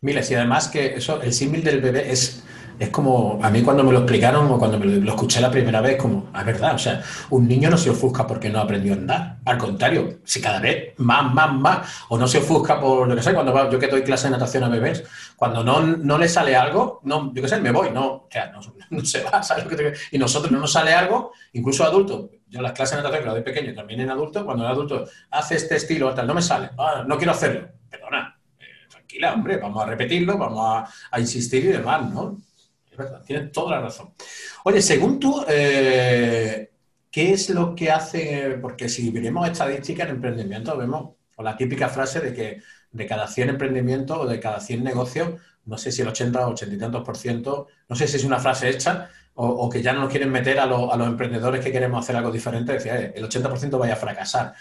Miles, 0.00 0.30
y 0.30 0.34
además 0.34 0.68
que 0.68 0.94
eso, 0.94 1.20
el 1.22 1.32
símil 1.32 1.64
del 1.64 1.80
bebé 1.80 2.12
es, 2.12 2.44
es 2.78 2.88
como, 2.90 3.40
a 3.42 3.50
mí 3.50 3.62
cuando 3.62 3.82
me 3.82 3.90
lo 3.90 3.98
explicaron 3.98 4.48
o 4.48 4.58
cuando 4.58 4.78
me 4.78 4.86
lo, 4.86 5.10
escuché 5.10 5.40
la 5.40 5.50
primera 5.50 5.80
vez, 5.80 5.96
como, 5.96 6.18
es 6.18 6.24
ah, 6.34 6.44
verdad, 6.44 6.74
o 6.76 6.78
sea, 6.78 7.02
un 7.30 7.48
niño 7.48 7.68
no 7.68 7.76
se 7.76 7.90
ofusca 7.90 8.24
porque 8.24 8.48
no 8.48 8.60
aprendió 8.60 8.92
a 8.92 8.96
andar. 8.96 9.36
Al 9.44 9.58
contrario, 9.58 10.20
si 10.22 10.40
cada 10.40 10.60
vez 10.60 10.94
más, 10.98 11.34
más, 11.34 11.52
más, 11.52 12.04
o 12.10 12.16
no 12.16 12.28
se 12.28 12.38
ofusca 12.38 12.80
por 12.80 13.08
lo 13.08 13.16
que 13.16 13.22
sé, 13.22 13.34
cuando 13.34 13.70
yo 13.70 13.78
que 13.78 13.88
doy 13.88 14.02
clase 14.02 14.28
de 14.28 14.32
natación 14.32 14.62
a 14.62 14.68
bebés, 14.68 15.02
cuando 15.34 15.64
no, 15.64 15.80
no 15.80 16.16
le 16.16 16.28
sale 16.28 16.54
algo, 16.54 17.00
no, 17.02 17.34
yo 17.34 17.42
qué 17.42 17.48
sé, 17.48 17.60
me 17.60 17.72
voy, 17.72 17.90
no, 17.90 18.06
o 18.06 18.28
sea, 18.30 18.52
no, 18.90 19.04
se 19.04 19.24
va, 19.24 19.42
¿sabes. 19.42 19.66
Y 20.12 20.18
nosotros 20.18 20.52
no 20.52 20.60
nos 20.60 20.70
sale 20.70 20.94
algo, 20.94 21.32
incluso 21.54 21.82
adultos, 21.82 22.26
yo 22.48 22.62
las 22.62 22.72
clases 22.72 22.96
de 22.96 23.02
natación 23.02 23.22
que 23.22 23.26
lo 23.26 23.34
doy 23.34 23.42
pequeño 23.42 23.74
también 23.74 24.00
en 24.00 24.10
adulto, 24.10 24.44
cuando 24.44 24.64
el 24.64 24.70
adulto 24.70 25.06
hace 25.30 25.56
este 25.56 25.76
estilo, 25.76 26.14
tal, 26.14 26.26
no 26.26 26.34
me 26.34 26.42
sale, 26.42 26.70
ah, 26.78 27.04
no 27.06 27.16
quiero 27.16 27.32
hacerlo, 27.32 27.68
perdona, 27.88 28.40
eh, 28.58 28.64
tranquila, 28.88 29.34
hombre, 29.34 29.56
vamos 29.58 29.82
a 29.82 29.86
repetirlo, 29.86 30.38
vamos 30.38 30.88
a, 31.10 31.20
insistir 31.20 31.64
y 31.64 31.68
demás, 31.68 32.10
¿no? 32.10 32.38
Es 32.90 32.96
verdad, 32.96 33.22
tienes 33.24 33.52
toda 33.52 33.76
la 33.76 33.82
razón. 33.82 34.12
Oye, 34.64 34.80
según 34.80 35.20
tú, 35.20 35.44
eh, 35.48 36.70
¿qué 37.10 37.32
es 37.32 37.50
lo 37.50 37.74
que 37.74 37.90
hace? 37.90 38.58
Porque 38.60 38.88
si 38.88 39.10
miremos 39.10 39.48
estadísticas 39.48 40.08
en 40.08 40.16
emprendimiento, 40.16 40.76
vemos 40.76 41.10
o 41.36 41.42
la 41.42 41.56
típica 41.56 41.88
frase 41.88 42.20
de 42.20 42.34
que 42.34 42.62
de 42.90 43.06
cada 43.06 43.28
100 43.28 43.50
emprendimientos 43.50 44.18
o 44.18 44.26
de 44.26 44.40
cada 44.40 44.60
100 44.60 44.82
negocios, 44.82 45.40
no 45.66 45.76
sé 45.76 45.92
si 45.92 46.02
el 46.02 46.08
80 46.08 46.46
o 46.46 46.50
80 46.50 46.74
y 46.74 46.78
tantos 46.78 47.04
por 47.04 47.16
ciento, 47.16 47.68
no 47.88 47.94
sé 47.94 48.08
si 48.08 48.16
es 48.16 48.24
una 48.24 48.38
frase 48.38 48.70
hecha, 48.70 49.10
o, 49.40 49.70
que 49.70 49.80
ya 49.80 49.92
no 49.92 50.00
nos 50.00 50.10
quieren 50.10 50.32
meter 50.32 50.58
a, 50.58 50.66
los 50.66 51.06
emprendedores 51.06 51.64
que 51.64 51.70
queremos 51.70 52.04
hacer 52.04 52.16
algo 52.16 52.32
diferente, 52.32 52.72
decía, 52.72 53.00
eh, 53.00 53.12
el 53.14 53.28
80% 53.28 53.78
vaya 53.78 53.92
a 53.92 53.96
fracasar. 53.96 54.52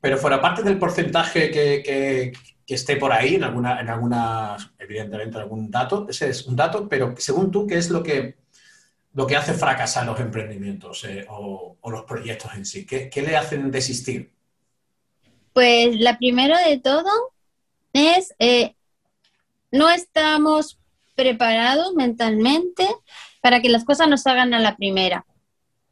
Pero 0.00 0.18
fuera 0.18 0.40
parte 0.40 0.62
del 0.62 0.78
porcentaje 0.78 1.50
que, 1.50 2.32
esté 2.64 2.96
por 2.96 3.12
ahí, 3.12 3.34
en 3.34 3.42
alguna, 3.42 3.80
en 3.80 3.88
alguna, 3.90 4.56
evidentemente 4.78 5.36
algún 5.38 5.68
dato, 5.68 6.06
ese 6.08 6.28
es 6.28 6.46
un 6.46 6.54
dato, 6.54 6.88
pero 6.88 7.14
según 7.18 7.50
tú, 7.50 7.66
¿qué 7.66 7.76
es 7.76 7.90
lo 7.90 8.04
que, 8.04 8.36
lo 9.14 9.26
que 9.26 9.36
hace 9.36 9.52
fracasar 9.52 10.06
los 10.06 10.20
emprendimientos 10.20 11.04
eh, 11.04 11.26
o, 11.28 11.76
los 11.84 12.04
proyectos 12.04 12.54
en 12.54 12.64
sí? 12.64 12.86
¿Qué, 12.86 13.10
le 13.20 13.36
hacen 13.36 13.72
desistir? 13.72 14.30
Pues 15.52 15.98
la 15.98 16.18
primera 16.18 16.60
de 16.60 16.78
todo 16.78 17.10
es 17.92 18.32
eh, 18.38 18.76
no 19.72 19.90
estamos 19.90 20.78
preparados 21.16 21.94
mentalmente 21.94 22.86
para 23.44 23.60
que 23.60 23.68
las 23.68 23.84
cosas 23.84 24.08
nos 24.08 24.26
hagan 24.26 24.54
a 24.54 24.58
la 24.58 24.74
primera. 24.74 25.26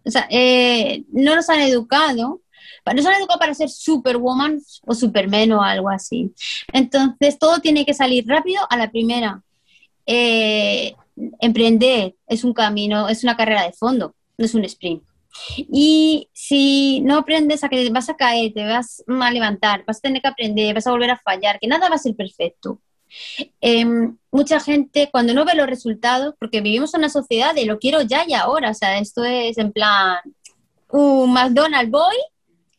O 0.06 0.10
sea, 0.10 0.26
eh, 0.30 1.04
no 1.12 1.36
nos 1.36 1.50
han 1.50 1.60
educado, 1.60 2.40
nos 2.94 3.04
han 3.04 3.20
educado 3.20 3.38
para 3.38 3.52
ser 3.52 3.68
superwoman 3.68 4.58
o 4.86 4.94
superman 4.94 5.52
o 5.52 5.62
algo 5.62 5.90
así. 5.90 6.32
Entonces, 6.72 7.38
todo 7.38 7.58
tiene 7.58 7.84
que 7.84 7.92
salir 7.92 8.24
rápido 8.26 8.62
a 8.70 8.78
la 8.78 8.90
primera. 8.90 9.42
Eh, 10.06 10.94
emprender 11.40 12.14
es 12.26 12.42
un 12.42 12.54
camino, 12.54 13.10
es 13.10 13.22
una 13.22 13.36
carrera 13.36 13.64
de 13.64 13.74
fondo, 13.74 14.14
no 14.38 14.46
es 14.46 14.54
un 14.54 14.64
sprint. 14.64 15.02
Y 15.58 16.30
si 16.32 17.02
no 17.02 17.18
aprendes 17.18 17.64
a 17.64 17.68
que 17.68 17.90
vas 17.90 18.08
a 18.08 18.16
caer, 18.16 18.54
te 18.54 18.64
vas 18.64 19.04
a 19.06 19.30
levantar, 19.30 19.84
vas 19.86 19.98
a 19.98 20.00
tener 20.00 20.22
que 20.22 20.28
aprender, 20.28 20.74
vas 20.74 20.86
a 20.86 20.92
volver 20.92 21.10
a 21.10 21.18
fallar, 21.18 21.60
que 21.60 21.68
nada 21.68 21.90
va 21.90 21.96
a 21.96 21.98
ser 21.98 22.16
perfecto. 22.16 22.80
Em, 23.60 24.16
mucha 24.30 24.60
gente 24.60 25.08
cuando 25.10 25.34
no 25.34 25.44
ve 25.44 25.54
los 25.54 25.66
resultados, 25.66 26.34
porque 26.38 26.60
vivimos 26.60 26.94
en 26.94 27.00
una 27.00 27.08
sociedad 27.08 27.54
de 27.54 27.66
lo 27.66 27.78
quiero 27.78 28.02
ya 28.02 28.24
y 28.26 28.34
ahora, 28.34 28.70
o 28.70 28.74
sea, 28.74 28.98
esto 28.98 29.24
es 29.24 29.58
en 29.58 29.72
plan 29.72 30.18
un 30.88 31.32
McDonald's 31.32 31.90
boy. 31.90 32.16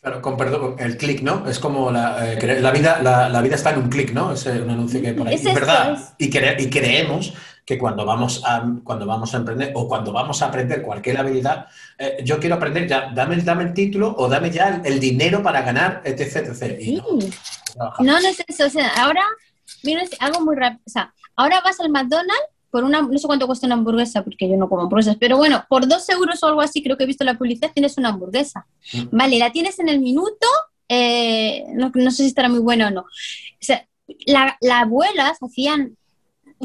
Claro, 0.02 0.22
con 0.22 0.36
perdón, 0.36 0.76
el 0.80 0.98
clic, 0.98 1.22
¿no? 1.22 1.48
Es 1.48 1.60
como 1.60 1.90
la, 1.90 2.34
eh, 2.34 2.60
la 2.60 2.72
vida, 2.72 3.02
la, 3.02 3.42
vida 3.42 3.56
está 3.56 3.72
en 3.72 3.80
un 3.80 3.90
clic, 3.90 4.12
¿no? 4.12 4.34
Es 4.34 4.46
un 4.46 4.70
anuncio 4.70 5.02
que 5.02 5.08
hay 5.08 5.14
por 5.14 5.28
ahí. 5.28 5.36
Es, 5.36 5.44
verdad. 5.46 5.98
Y, 6.18 6.26
y 6.26 6.70
creemos 6.70 7.34
que 7.66 7.78
cuando 7.78 8.06
vamos 8.06 8.42
a, 8.46 8.66
cuando 8.84 9.06
vamos 9.06 9.34
a 9.34 9.38
emprender 9.38 9.72
o 9.76 9.88
cuando 9.88 10.12
vamos 10.12 10.42
a 10.42 10.48
aprender 10.48 10.82
cualquier 10.82 11.18
habilidad, 11.18 11.68
eh, 11.98 12.18
yo 12.24 12.40
quiero 12.40 12.56
aprender 12.56 12.88
ya, 12.88 13.12
dame, 13.14 13.38
dame 13.38 13.64
el 13.64 13.74
título 13.74 14.14
o 14.18 14.28
dame 14.28 14.52
ya 14.52 14.82
el, 14.84 15.00
dinero 15.00 15.42
para 15.42 15.62
ganar, 15.62 16.02
etc. 16.04 16.48
etc. 16.48 17.02
no, 17.78 17.94
no, 18.00 18.20
no, 18.20 18.28
es 18.28 18.44
eso. 18.46 18.66
O 18.66 18.70
sea, 18.70 18.90
ahora 19.02 19.24
Mira, 19.84 20.04
algo 20.20 20.42
muy 20.42 20.56
rápido. 20.56 20.82
O 20.86 20.90
sea, 20.90 21.14
ahora 21.36 21.62
vas 21.62 21.80
al 21.80 21.90
McDonald's 21.90 22.54
por 22.74 22.84
una, 22.84 23.04
no 23.04 23.20
sé 23.20 23.28
cuánto 23.28 23.46
cuesta 23.46 23.68
una 23.68 23.76
hamburguesa, 23.76 24.24
porque 24.24 24.50
yo 24.50 24.58
no 24.58 24.68
como 24.68 24.82
hamburguesas, 24.82 25.16
pero 25.20 25.38
bueno, 25.38 25.64
por 25.70 25.88
dos 25.88 26.10
euros 26.10 26.42
o 26.42 26.48
algo 26.48 26.62
así, 26.62 26.82
creo 26.82 26.98
que 26.98 27.04
he 27.04 27.08
visto 27.08 27.24
la 27.24 27.38
publicidad, 27.38 27.72
tienes 27.72 28.00
una 28.00 28.10
hamburguesa. 28.10 28.66
Mm. 28.94 29.16
Vale, 29.16 29.38
la 29.38 29.52
tienes 29.52 29.78
en 29.78 29.90
el 29.90 30.00
minuto, 30.00 30.48
eh, 30.90 31.66
no, 31.76 31.92
sé 32.10 32.24
si 32.24 32.26
estará 32.26 32.50
muy 32.50 32.62
buena 32.62 32.88
o 32.88 32.90
no. 32.90 33.02
O 33.02 33.06
sea, 33.60 33.88
las 34.26 34.56
abuelas 34.72 35.38
hacían, 35.40 35.96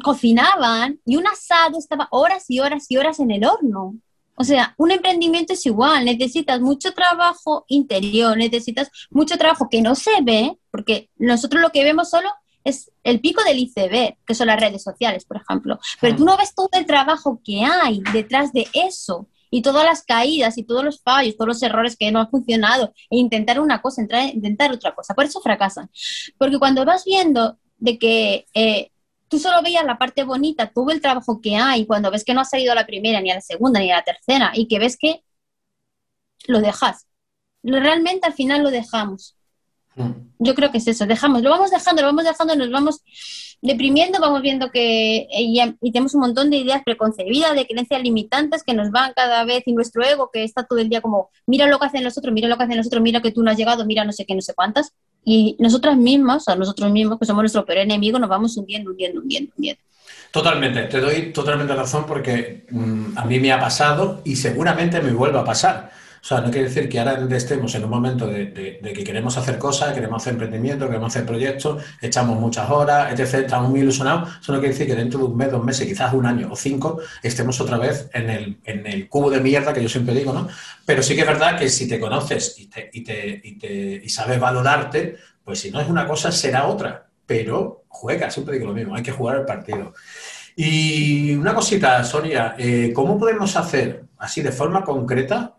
cocinaban 0.02 0.98
y 1.04 1.16
un 1.16 1.26
asado 1.26 1.78
estaba 1.78 2.08
horas 2.10 2.46
y 2.48 2.60
horas 2.60 2.86
y 2.88 2.96
horas 2.96 3.20
en 3.20 3.30
el 3.30 3.44
horno. 3.44 3.94
O 4.34 4.44
sea, 4.44 4.74
un 4.78 4.92
emprendimiento 4.92 5.52
es 5.52 5.66
igual, 5.66 6.06
necesitas 6.06 6.58
mucho 6.58 6.94
trabajo 6.94 7.66
interior, 7.68 8.34
necesitas 8.34 8.90
mucho 9.10 9.36
trabajo 9.36 9.68
que 9.68 9.82
no 9.82 9.94
se 9.94 10.22
ve, 10.22 10.56
porque 10.70 11.10
nosotros 11.18 11.60
lo 11.60 11.68
que 11.68 11.84
vemos 11.84 12.08
solo 12.08 12.30
es 12.68 12.90
el 13.04 13.20
pico 13.20 13.42
del 13.44 13.58
iceberg, 13.58 14.16
que 14.26 14.34
son 14.34 14.46
las 14.48 14.60
redes 14.60 14.82
sociales, 14.82 15.24
por 15.24 15.38
ejemplo. 15.38 15.78
Pero 16.00 16.16
tú 16.16 16.24
no 16.24 16.36
ves 16.36 16.54
todo 16.54 16.70
el 16.72 16.86
trabajo 16.86 17.40
que 17.44 17.62
hay 17.64 18.02
detrás 18.12 18.52
de 18.52 18.66
eso 18.72 19.28
y 19.50 19.62
todas 19.62 19.84
las 19.84 20.02
caídas 20.02 20.58
y 20.58 20.64
todos 20.64 20.84
los 20.84 21.00
fallos, 21.02 21.36
todos 21.36 21.48
los 21.48 21.62
errores 21.62 21.96
que 21.96 22.12
no 22.12 22.20
han 22.20 22.30
funcionado 22.30 22.92
e 23.10 23.16
intentar 23.16 23.60
una 23.60 23.80
cosa, 23.80 24.02
intentar 24.32 24.72
otra 24.72 24.94
cosa. 24.94 25.14
Por 25.14 25.24
eso 25.24 25.40
fracasan. 25.40 25.90
Porque 26.36 26.58
cuando 26.58 26.84
vas 26.84 27.04
viendo 27.04 27.58
de 27.78 27.98
que 27.98 28.46
eh, 28.54 28.90
tú 29.28 29.38
solo 29.38 29.62
veías 29.62 29.84
la 29.84 29.98
parte 29.98 30.24
bonita, 30.24 30.70
todo 30.72 30.90
el 30.90 31.00
trabajo 31.00 31.40
que 31.40 31.56
hay, 31.56 31.86
cuando 31.86 32.10
ves 32.10 32.24
que 32.24 32.34
no 32.34 32.40
ha 32.40 32.44
salido 32.44 32.72
a 32.72 32.74
la 32.74 32.86
primera, 32.86 33.20
ni 33.20 33.30
a 33.30 33.36
la 33.36 33.40
segunda, 33.40 33.80
ni 33.80 33.90
a 33.90 33.96
la 33.96 34.04
tercera, 34.04 34.52
y 34.54 34.66
que 34.68 34.78
ves 34.78 34.96
que 34.96 35.22
lo 36.46 36.60
dejas. 36.60 37.06
Realmente 37.62 38.26
al 38.26 38.34
final 38.34 38.62
lo 38.62 38.70
dejamos. 38.70 39.37
Yo 40.38 40.54
creo 40.54 40.70
que 40.70 40.78
es 40.78 40.86
eso, 40.86 41.06
dejamos, 41.06 41.42
lo 41.42 41.50
vamos 41.50 41.70
dejando, 41.70 42.02
lo 42.02 42.08
vamos 42.08 42.24
dejando, 42.24 42.54
nos 42.54 42.70
vamos 42.70 43.02
deprimiendo, 43.60 44.20
vamos 44.20 44.40
viendo 44.40 44.70
que 44.70 45.26
eh, 45.30 45.74
y, 45.80 45.92
tenemos 45.92 46.14
un 46.14 46.20
montón 46.20 46.50
de 46.50 46.58
ideas 46.58 46.82
preconcebidas, 46.84 47.54
de 47.54 47.66
creencias 47.66 48.02
limitantes 48.02 48.62
que 48.62 48.74
nos 48.74 48.90
van 48.90 49.12
cada 49.14 49.44
vez 49.44 49.64
y 49.66 49.72
nuestro 49.72 50.04
ego 50.04 50.30
que 50.32 50.44
está 50.44 50.64
todo 50.64 50.78
el 50.78 50.88
día 50.88 51.00
como, 51.00 51.30
mira 51.46 51.66
lo 51.66 51.78
que 51.78 51.86
hacen 51.86 52.04
los 52.04 52.16
otros, 52.16 52.32
mira 52.32 52.48
lo 52.48 52.56
que 52.56 52.64
hacen 52.64 52.76
los 52.76 52.86
otros, 52.86 53.02
mira 53.02 53.20
que 53.20 53.32
tú 53.32 53.42
no 53.42 53.50
has 53.50 53.56
llegado, 53.56 53.84
mira 53.84 54.04
no 54.04 54.12
sé 54.12 54.24
qué, 54.24 54.34
no 54.34 54.42
sé 54.42 54.54
cuántas. 54.54 54.92
Y 55.24 55.56
nosotras 55.58 55.96
mismas, 55.96 56.46
o 56.48 56.56
nosotros 56.56 56.90
mismos, 56.90 57.18
que 57.18 57.26
somos 57.26 57.42
nuestro 57.42 57.66
peor 57.66 57.78
enemigo, 57.78 58.18
nos 58.18 58.30
vamos 58.30 58.56
hundiendo, 58.56 58.90
hundiendo, 58.90 59.20
hundiendo, 59.20 59.52
hundiendo. 59.56 59.82
Totalmente, 60.30 60.82
te 60.84 61.00
doy 61.00 61.32
totalmente 61.32 61.74
razón 61.74 62.04
porque 62.06 62.66
mm, 62.70 63.16
a 63.16 63.24
mí 63.24 63.40
me 63.40 63.52
ha 63.52 63.58
pasado 63.58 64.20
y 64.24 64.36
seguramente 64.36 65.00
me 65.00 65.12
vuelva 65.12 65.40
a 65.40 65.44
pasar. 65.44 65.90
O 66.22 66.24
sea, 66.24 66.40
no 66.40 66.50
quiere 66.50 66.68
decir 66.68 66.88
que 66.88 66.98
ahora 66.98 67.18
estemos 67.36 67.74
en 67.74 67.84
un 67.84 67.90
momento 67.90 68.26
de, 68.26 68.80
que 68.82 69.04
queremos 69.04 69.36
hacer 69.36 69.58
cosas, 69.58 69.94
queremos 69.94 70.22
hacer 70.22 70.34
emprendimiento, 70.34 70.86
queremos 70.86 71.14
hacer 71.14 71.26
proyectos, 71.26 71.82
echamos 72.00 72.38
muchas 72.38 72.68
horas, 72.70 73.12
etc., 73.12 73.44
estamos 73.44 73.70
muy 73.70 73.80
ilusionados. 73.80 74.28
Eso 74.40 74.52
no 74.52 74.58
quiere 74.58 74.74
decir 74.74 74.86
que 74.86 74.94
dentro 74.94 75.20
de 75.20 75.26
un 75.26 75.36
mes, 75.36 75.50
dos 75.50 75.64
meses, 75.64 75.86
quizás 75.86 76.12
un 76.12 76.26
año 76.26 76.48
o 76.50 76.56
cinco, 76.56 77.00
estemos 77.22 77.60
otra 77.60 77.78
vez 77.78 78.10
en 78.12 78.30
el, 78.64 79.08
cubo 79.08 79.30
de 79.30 79.40
mierda 79.40 79.72
que 79.72 79.82
yo 79.82 79.88
siempre 79.88 80.14
digo, 80.14 80.32
¿no? 80.32 80.48
Pero 80.84 81.02
sí 81.02 81.14
que 81.14 81.22
es 81.22 81.26
verdad 81.26 81.58
que 81.58 81.68
si 81.68 81.88
te 81.88 82.00
conoces 82.00 82.56
y 82.58 84.08
sabes 84.08 84.40
valorarte, 84.40 85.16
pues 85.44 85.60
si 85.60 85.70
no 85.70 85.80
es 85.80 85.88
una 85.88 86.06
cosa, 86.06 86.30
será 86.30 86.66
otra. 86.66 87.06
Pero 87.26 87.84
juega, 87.88 88.30
siempre 88.30 88.54
digo 88.54 88.66
lo 88.66 88.74
mismo, 88.74 88.94
hay 88.94 89.02
que 89.02 89.12
jugar 89.12 89.38
el 89.38 89.44
partido. 89.44 89.94
Y 90.56 91.34
una 91.36 91.54
cosita, 91.54 92.02
Sonia, 92.02 92.56
eh, 92.58 92.92
¿cómo 92.92 93.18
podemos 93.18 93.54
hacer 93.54 94.06
así 94.18 94.42
de 94.42 94.50
forma 94.50 94.82
concreta 94.82 95.54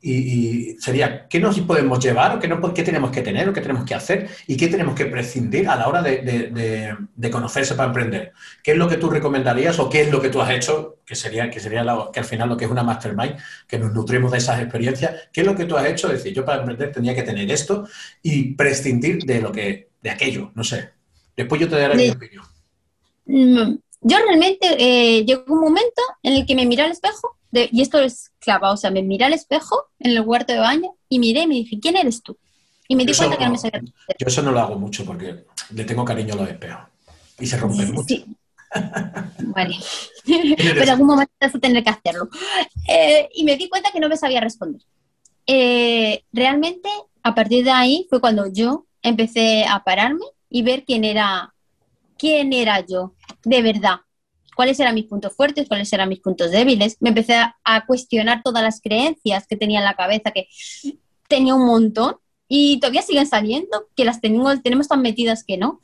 y, 0.00 0.76
sería, 0.78 1.26
¿qué 1.26 1.40
nos 1.40 1.58
podemos 1.60 1.98
llevar 1.98 2.36
o 2.36 2.38
qué, 2.38 2.46
no, 2.46 2.72
qué, 2.72 2.82
tenemos 2.82 3.10
que 3.10 3.22
tener 3.22 3.48
o 3.48 3.52
qué 3.52 3.60
tenemos 3.60 3.84
que 3.84 3.94
hacer 3.94 4.28
y 4.46 4.56
qué 4.56 4.68
tenemos 4.68 4.94
que 4.94 5.06
prescindir 5.06 5.68
a 5.68 5.76
la 5.76 5.88
hora 5.88 6.02
de, 6.02 7.30
conocerse 7.32 7.74
para 7.74 7.88
emprender? 7.88 8.32
¿Qué 8.62 8.72
es 8.72 8.76
lo 8.76 8.88
que 8.88 8.96
tú 8.96 9.10
recomendarías 9.10 9.78
o 9.78 9.90
qué 9.90 10.02
es 10.02 10.10
lo 10.10 10.20
que 10.20 10.28
tú 10.30 10.40
has 10.40 10.50
hecho, 10.50 10.98
que 11.04 11.16
sería, 11.16 11.50
que 11.50 11.58
sería 11.58 11.84
que 12.12 12.20
al 12.20 12.26
final 12.26 12.48
lo 12.48 12.56
que 12.56 12.66
es 12.66 12.70
una 12.70 12.84
mastermind, 12.84 13.36
que 13.66 13.78
nos 13.78 13.92
nutrimos 13.92 14.30
de 14.30 14.38
esas 14.38 14.60
experiencias? 14.60 15.28
¿Qué 15.32 15.40
es 15.40 15.46
lo 15.46 15.56
que 15.56 15.64
tú 15.64 15.76
has 15.76 15.86
hecho? 15.86 16.06
Es 16.08 16.18
decir, 16.18 16.32
yo 16.32 16.44
para 16.44 16.60
emprender 16.60 16.92
tenía 16.92 17.14
que 17.14 17.22
tener 17.22 17.50
esto 17.50 17.88
y 18.22 18.54
prescindir 18.54 19.24
de 19.24 19.40
lo 19.40 19.50
que, 19.50 19.88
de 20.00 20.10
aquello, 20.10 20.52
no 20.54 20.62
sé. 20.62 20.90
Después 21.36 21.60
yo 21.60 21.68
te 21.68 21.76
daré 21.76 21.96
mi 21.96 22.10
opinión. 22.10 22.44
Mm, 23.26 23.78
yo 24.00 24.16
realmente 24.18 24.76
eh, 24.78 25.24
llegó 25.24 25.52
un 25.54 25.60
momento 25.60 26.02
en 26.22 26.34
el 26.34 26.46
que 26.46 26.54
me 26.54 26.66
miré 26.66 26.82
al 26.82 26.92
espejo 26.92 27.37
y 27.52 27.80
esto 27.80 27.98
es 27.98 28.30
clavado, 28.38 28.74
o 28.74 28.76
sea, 28.76 28.90
me 28.90 29.02
miré 29.02 29.24
al 29.24 29.32
espejo 29.32 29.86
en 29.98 30.12
el 30.12 30.20
huerto 30.20 30.52
de 30.52 30.58
baño 30.58 30.94
y 31.08 31.18
miré 31.18 31.42
y 31.42 31.46
me 31.46 31.54
dije, 31.54 31.78
¿quién 31.80 31.96
eres 31.96 32.22
tú? 32.22 32.36
Y 32.88 32.96
me 32.96 33.04
di 33.04 33.14
cuenta 33.14 33.36
que 33.36 33.44
no 33.44 33.52
me 33.52 33.58
sabía. 33.58 33.82
Yo 34.18 34.26
eso 34.26 34.42
no 34.42 34.52
lo 34.52 34.60
hago 34.60 34.78
mucho 34.78 35.04
porque 35.04 35.44
le 35.74 35.84
tengo 35.84 36.04
cariño 36.04 36.34
a 36.34 36.38
los 36.38 36.48
espejos 36.48 36.84
y 37.38 37.46
se 37.46 37.56
rompen 37.58 37.92
mucho. 37.92 38.14
Sí. 38.14 38.24
vale. 39.40 39.76
Pero 40.56 40.82
en 40.82 40.88
algún 40.88 41.06
momento 41.06 41.32
vas 41.40 41.54
a 41.54 41.58
tener 41.58 41.84
que 41.84 41.90
hacerlo. 41.90 42.28
Eh, 42.88 43.28
y 43.34 43.44
me 43.44 43.56
di 43.56 43.68
cuenta 43.68 43.90
que 43.92 44.00
no 44.00 44.08
me 44.08 44.16
sabía 44.16 44.40
responder. 44.40 44.82
Eh, 45.46 46.24
realmente, 46.32 46.88
a 47.22 47.34
partir 47.34 47.64
de 47.64 47.70
ahí 47.70 48.06
fue 48.08 48.20
cuando 48.20 48.46
yo 48.52 48.86
empecé 49.02 49.64
a 49.64 49.84
pararme 49.84 50.24
y 50.50 50.62
ver 50.62 50.84
quién 50.84 51.04
era, 51.04 51.54
quién 52.18 52.52
era 52.52 52.84
yo, 52.86 53.14
de 53.44 53.62
verdad 53.62 54.00
cuáles 54.58 54.80
eran 54.80 54.96
mis 54.96 55.04
puntos 55.04 55.36
fuertes, 55.36 55.68
cuáles 55.68 55.92
eran 55.92 56.08
mis 56.08 56.18
puntos 56.18 56.50
débiles. 56.50 56.96
Me 56.98 57.10
empecé 57.10 57.34
a, 57.36 57.86
cuestionar 57.86 58.42
todas 58.42 58.60
las 58.60 58.80
creencias 58.80 59.46
que 59.46 59.56
tenía 59.56 59.78
en 59.78 59.84
la 59.84 59.94
cabeza, 59.94 60.32
que 60.32 60.48
tenía 61.28 61.54
un 61.54 61.64
montón 61.64 62.16
y 62.48 62.80
todavía 62.80 63.02
siguen 63.02 63.28
saliendo, 63.28 63.86
que 63.94 64.04
las 64.04 64.20
tenemos, 64.20 64.60
tenemos 64.60 64.88
tan 64.88 65.00
metidas 65.00 65.44
que 65.44 65.58
no. 65.58 65.80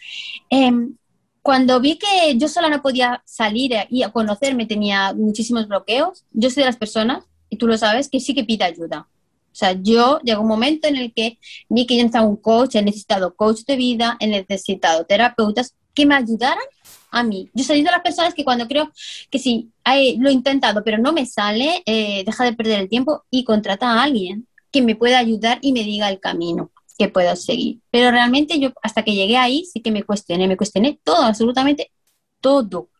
Em, 0.51 0.97
cuando 1.41 1.79
vi 1.79 2.01
que 2.01 2.37
yo 2.37 2.49
sola 2.49 2.69
no 2.69 2.83
podía 2.83 3.23
salir 3.25 3.71
y 3.91 4.03
a 4.03 4.11
conocerme, 4.11 4.67
tenía 4.67 5.15
muchísimos 5.15 5.69
bloqueos, 5.69 6.25
yo 6.33 6.51
soy 6.51 6.65
de 6.65 6.71
las 6.71 6.77
personas, 6.77 7.23
y 7.51 7.59
tú 7.59 7.69
lo 7.69 7.79
sabes, 7.79 8.09
que 8.09 8.19
sí 8.19 8.35
que 8.35 8.43
pide 8.43 8.65
ayuda. 8.65 9.07
O 9.53 9.55
sea, 9.55 9.81
yo 9.81 10.19
llegó 10.25 10.43
un 10.43 10.49
momento 10.49 10.89
en 10.89 10.97
el 10.97 11.15
que 11.15 11.39
vi 11.69 11.87
que 11.87 11.95
yo 11.95 12.03
necesitaba 12.03 12.27
un 12.27 12.39
coach, 12.39 12.75
he 12.75 12.83
necesitado 12.83 13.37
coach 13.37 13.61
de 13.69 13.77
vida, 13.77 14.17
he 14.19 14.27
necesitado 14.27 15.07
terapeutas 15.07 15.77
que 15.95 16.07
me 16.07 16.17
ayudaran 16.17 16.65
a 17.14 17.22
mí. 17.22 17.50
Yo 17.55 17.64
soy 17.64 17.83
de 17.83 17.90
las 17.90 18.00
personas 18.00 18.35
que 18.35 18.44
cuando 18.44 18.66
creo 18.68 18.90
que 19.31 19.38
sí, 19.38 19.70
lo 20.18 20.29
he 20.29 20.33
intentado, 20.33 20.83
pero 20.85 20.98
no 20.98 21.12
me 21.12 21.27
sale, 21.27 21.83
eh, 21.87 22.24
deja 22.24 22.44
de 22.44 22.53
perder 22.55 22.81
el 22.81 22.88
tiempo 22.88 23.24
y 23.31 23.44
contrata 23.44 23.92
a 23.92 24.03
alguien 24.03 24.46
que 24.70 24.83
me 24.83 24.96
pueda 24.96 25.18
ayudar 25.18 25.59
y 25.62 25.72
me 25.72 25.85
diga 25.85 26.09
el 26.09 26.20
camino 26.20 26.70
que 26.98 27.09
puedo 27.09 27.35
seguir. 27.37 27.81
Pero 27.90 28.11
realmente 28.11 28.59
yo 28.59 28.72
hasta 28.83 29.03
que 29.03 29.14
llegué 29.14 29.37
ahí 29.37 29.64
sí 29.64 29.81
que 29.81 29.90
me 29.90 30.03
cuestioné, 30.05 30.48
me 30.48 30.57
cuestioné 30.57 30.98
todo, 31.03 31.22
absolutamente 31.22 31.90
todo. 32.40 32.90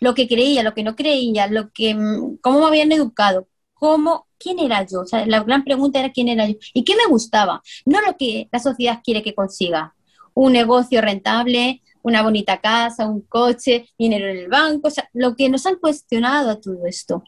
Lo 0.00 0.14
que 0.14 0.28
creía, 0.28 0.62
lo 0.62 0.74
que 0.74 0.82
no 0.82 0.96
creía, 0.96 1.46
lo 1.46 1.70
que, 1.72 1.94
mm, 1.94 2.38
cómo 2.40 2.60
me 2.60 2.66
habían 2.66 2.92
educado, 2.92 3.48
cómo, 3.74 4.26
quién 4.38 4.58
era 4.58 4.86
yo. 4.86 5.00
O 5.00 5.06
sea, 5.06 5.26
la 5.26 5.42
gran 5.42 5.64
pregunta 5.64 6.00
era 6.00 6.12
quién 6.12 6.28
era 6.28 6.48
yo 6.48 6.56
y 6.74 6.84
qué 6.84 6.96
me 6.96 7.06
gustaba, 7.08 7.62
no 7.84 8.00
lo 8.00 8.16
que 8.16 8.48
la 8.52 8.58
sociedad 8.58 9.00
quiere 9.04 9.22
que 9.22 9.34
consiga. 9.34 9.94
Un 10.34 10.52
negocio 10.52 11.00
rentable, 11.02 11.81
una 12.02 12.22
bonita 12.22 12.60
casa, 12.60 13.08
un 13.08 13.22
coche, 13.22 13.88
dinero 13.98 14.28
en 14.28 14.38
el 14.38 14.48
banco, 14.48 14.88
o 14.88 14.90
sea, 14.90 15.08
lo 15.12 15.34
que 15.34 15.48
nos 15.48 15.66
han 15.66 15.76
cuestionado 15.76 16.50
a 16.50 16.60
todo 16.60 16.86
esto. 16.86 17.22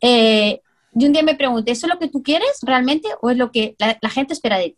Eh, 0.00 0.60
y 0.94 1.06
un 1.06 1.12
día 1.12 1.22
me 1.22 1.36
pregunté, 1.36 1.72
¿eso 1.72 1.86
es 1.86 1.92
lo 1.92 1.98
que 1.98 2.08
tú 2.08 2.22
quieres 2.22 2.58
realmente 2.62 3.08
o 3.20 3.30
es 3.30 3.36
lo 3.36 3.52
que 3.52 3.76
la, 3.78 4.10
gente 4.10 4.32
espera 4.32 4.58
de 4.58 4.70
ti? 4.70 4.76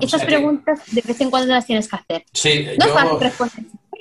Esas 0.00 0.24
preguntas 0.24 0.82
de 0.92 1.00
vez 1.00 1.20
en 1.20 1.30
cuando 1.30 1.52
las 1.52 1.66
tienes 1.66 1.88
que 1.88 1.96
hacer. 1.96 2.24
Sí, 2.32 2.66
no 2.78 2.86
yo, 2.86 3.18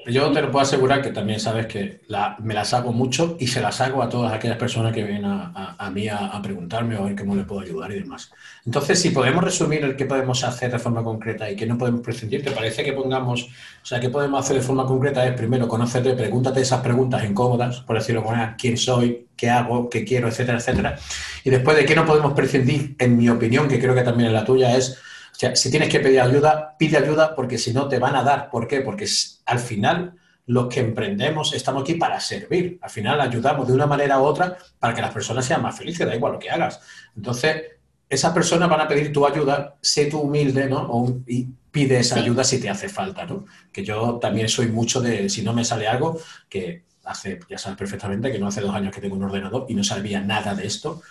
yo 0.07 0.31
te 0.31 0.41
lo 0.41 0.51
puedo 0.51 0.63
asegurar 0.63 1.01
que 1.01 1.11
también 1.11 1.39
sabes 1.39 1.65
que 1.65 2.01
me 2.39 2.53
las 2.53 2.73
hago 2.73 2.93
mucho 2.93 3.37
y 3.39 3.47
se 3.47 3.61
las 3.61 3.81
hago 3.81 4.03
a 4.03 4.09
todas 4.09 4.33
aquellas 4.33 4.57
personas 4.57 4.93
que 4.93 5.03
vienen 5.03 5.25
a, 5.25 5.91
mí 5.93 6.07
a, 6.07 6.39
preguntarme 6.41 6.95
o 6.95 7.03
a 7.03 7.05
ver 7.07 7.15
cómo 7.15 7.35
le 7.35 7.43
puedo 7.43 7.61
ayudar 7.61 7.91
y 7.91 7.99
demás. 7.99 8.31
Entonces, 8.65 9.01
si 9.01 9.09
podemos 9.09 9.43
resumir 9.43 9.83
el 9.83 9.95
que 9.95 10.05
podemos 10.05 10.43
hacer 10.43 10.71
de 10.71 10.79
forma 10.79 11.03
concreta 11.03 11.49
y 11.49 11.55
que 11.55 11.65
no 11.65 11.77
podemos 11.77 12.01
prescindir, 12.01 12.43
¿te 12.43 12.51
parece 12.51 12.83
que 12.83 12.93
pongamos, 12.93 13.43
o 13.43 13.85
sea, 13.85 13.99
qué 13.99 14.09
podemos 14.09 14.39
hacer 14.43 14.57
de 14.57 14.61
forma 14.61 14.85
concreta? 14.85 15.25
Es 15.25 15.33
primero 15.33 15.67
conocerte, 15.67 16.13
pregúntate 16.13 16.61
esas 16.61 16.81
preguntas 16.81 17.23
incómodas, 17.23 17.81
por 17.81 17.95
decirlo 17.97 18.23
con 18.23 18.35
quién 18.57 18.77
soy, 18.77 19.27
qué 19.35 19.49
hago, 19.49 19.89
qué 19.89 20.05
quiero, 20.05 20.27
etcétera, 20.27 20.59
etcétera. 20.59 20.99
Y 21.43 21.49
después 21.49 21.77
de 21.77 21.85
qué 21.85 21.95
no 21.95 22.05
podemos 22.05 22.33
prescindir, 22.33 22.95
en 22.99 23.17
mi 23.17 23.29
opinión, 23.29 23.67
que 23.67 23.79
creo 23.79 23.95
que 23.95 24.03
también 24.03 24.27
es 24.27 24.33
la 24.33 24.45
tuya, 24.45 24.75
es 24.75 24.99
o 25.35 25.37
sea, 25.37 25.53
si 25.53 25.69
tienes 25.69 25.89
que 25.89 25.99
pedir 25.99 26.21
ayuda, 26.21 26.77
pide 26.79 26.97
ayuda 26.97 27.35
porque 27.35 27.57
si 27.57 27.73
no 27.73 27.89
te 27.89 27.99
van 27.99 28.15
a 28.15 28.23
dar. 28.23 28.49
¿Por 28.49 28.69
qué? 28.69 28.79
Porque 28.79 29.05
al 29.45 29.59
final 29.59 30.13
los 30.45 30.67
que 30.67 30.79
emprendemos 30.79 31.53
estamos 31.53 31.83
aquí 31.83 31.95
para 31.95 32.21
servir. 32.21 32.79
Al 32.81 32.89
final 32.89 33.19
ayudamos 33.19 33.67
de 33.67 33.73
una 33.73 33.85
manera 33.85 34.19
u 34.21 34.23
otra 34.23 34.57
para 34.79 34.93
que 34.93 35.01
las 35.01 35.11
personas 35.11 35.45
sean 35.45 35.61
más 35.61 35.77
felices, 35.77 36.07
da 36.07 36.15
igual 36.15 36.33
lo 36.33 36.39
que 36.39 36.49
hagas. 36.49 36.79
Entonces, 37.17 37.63
esas 38.07 38.31
personas 38.31 38.69
van 38.69 38.79
a 38.79 38.87
pedir 38.87 39.11
tu 39.11 39.25
ayuda, 39.25 39.75
sé 39.81 40.05
tú 40.05 40.21
humilde, 40.21 40.67
¿no? 40.67 41.21
y 41.27 41.47
pide 41.69 41.99
esa 41.99 42.15
ayuda 42.15 42.45
si 42.45 42.61
te 42.61 42.69
hace 42.69 42.87
falta, 42.87 43.25
¿no? 43.25 43.45
Que 43.73 43.83
yo 43.83 44.17
también 44.21 44.47
soy 44.47 44.67
mucho 44.67 45.01
de, 45.01 45.27
si 45.27 45.41
no 45.41 45.51
me 45.51 45.65
sale 45.65 45.85
algo, 45.85 46.17
que 46.47 46.83
hace, 47.03 47.41
ya 47.49 47.57
sabes 47.57 47.77
perfectamente 47.77 48.31
que 48.31 48.39
no 48.39 48.47
hace 48.47 48.61
dos 48.61 48.73
años 48.73 48.95
que 48.95 49.01
tengo 49.01 49.17
un 49.17 49.23
ordenador 49.23 49.65
y 49.67 49.73
no 49.73 49.83
sabía 49.83 50.21
nada 50.21 50.55
de 50.55 50.65
esto, 50.65 51.01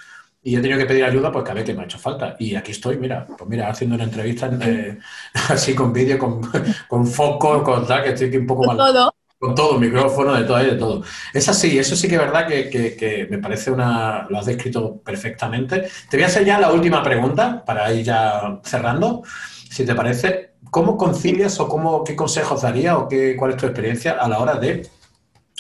y 0.44 0.56
he 0.56 0.60
tenido 0.60 0.78
que 0.78 0.84
pedir 0.84 1.04
ayuda 1.04 1.32
pues 1.32 1.42
cada 1.42 1.64
que 1.64 1.72
me 1.72 1.82
ha 1.82 1.84
hecho 1.86 1.98
falta. 1.98 2.36
Y 2.38 2.54
aquí 2.54 2.72
estoy, 2.72 2.98
mira, 2.98 3.26
pues 3.26 3.48
mira, 3.48 3.70
haciendo 3.70 3.96
una 3.96 4.04
entrevista 4.04 4.50
eh, 4.60 4.98
así 5.48 5.74
con 5.74 5.92
vídeo, 5.92 6.18
con, 6.18 6.42
con, 6.88 7.06
foco, 7.06 7.64
con 7.64 7.86
tal, 7.86 8.04
que 8.04 8.10
estoy 8.10 8.36
un 8.36 8.46
poco 8.46 8.66
mal. 8.66 8.76
Todo. 8.76 9.14
Con 9.38 9.54
todo, 9.54 9.78
micrófono, 9.78 10.34
de 10.34 10.44
todo, 10.44 10.58
de 10.58 10.72
todo. 10.72 11.02
Es 11.32 11.48
así, 11.48 11.78
eso 11.78 11.96
sí 11.96 12.08
que 12.08 12.14
es 12.14 12.20
verdad 12.20 12.46
que, 12.46 12.68
que, 12.70 13.26
me 13.30 13.38
parece 13.38 13.70
una. 13.70 14.26
Lo 14.28 14.38
has 14.38 14.46
descrito 14.46 15.00
perfectamente. 15.02 15.88
Te 16.08 16.16
voy 16.16 16.24
a 16.24 16.28
hacer 16.28 16.44
ya 16.44 16.60
la 16.60 16.72
última 16.72 17.02
pregunta 17.02 17.64
para 17.64 17.92
ir 17.92 18.04
ya 18.04 18.60
cerrando. 18.62 19.22
Si 19.70 19.84
te 19.84 19.94
parece, 19.94 20.54
¿cómo 20.70 20.96
concilias 20.96 21.58
o 21.58 21.68
cómo, 21.68 22.04
qué 22.04 22.14
consejos 22.14 22.62
daría 22.62 22.96
o 22.96 23.08
qué, 23.08 23.34
cuál 23.36 23.52
es 23.52 23.56
tu 23.56 23.66
experiencia 23.66 24.12
a 24.12 24.28
la 24.28 24.38
hora 24.38 24.54
de 24.54 24.88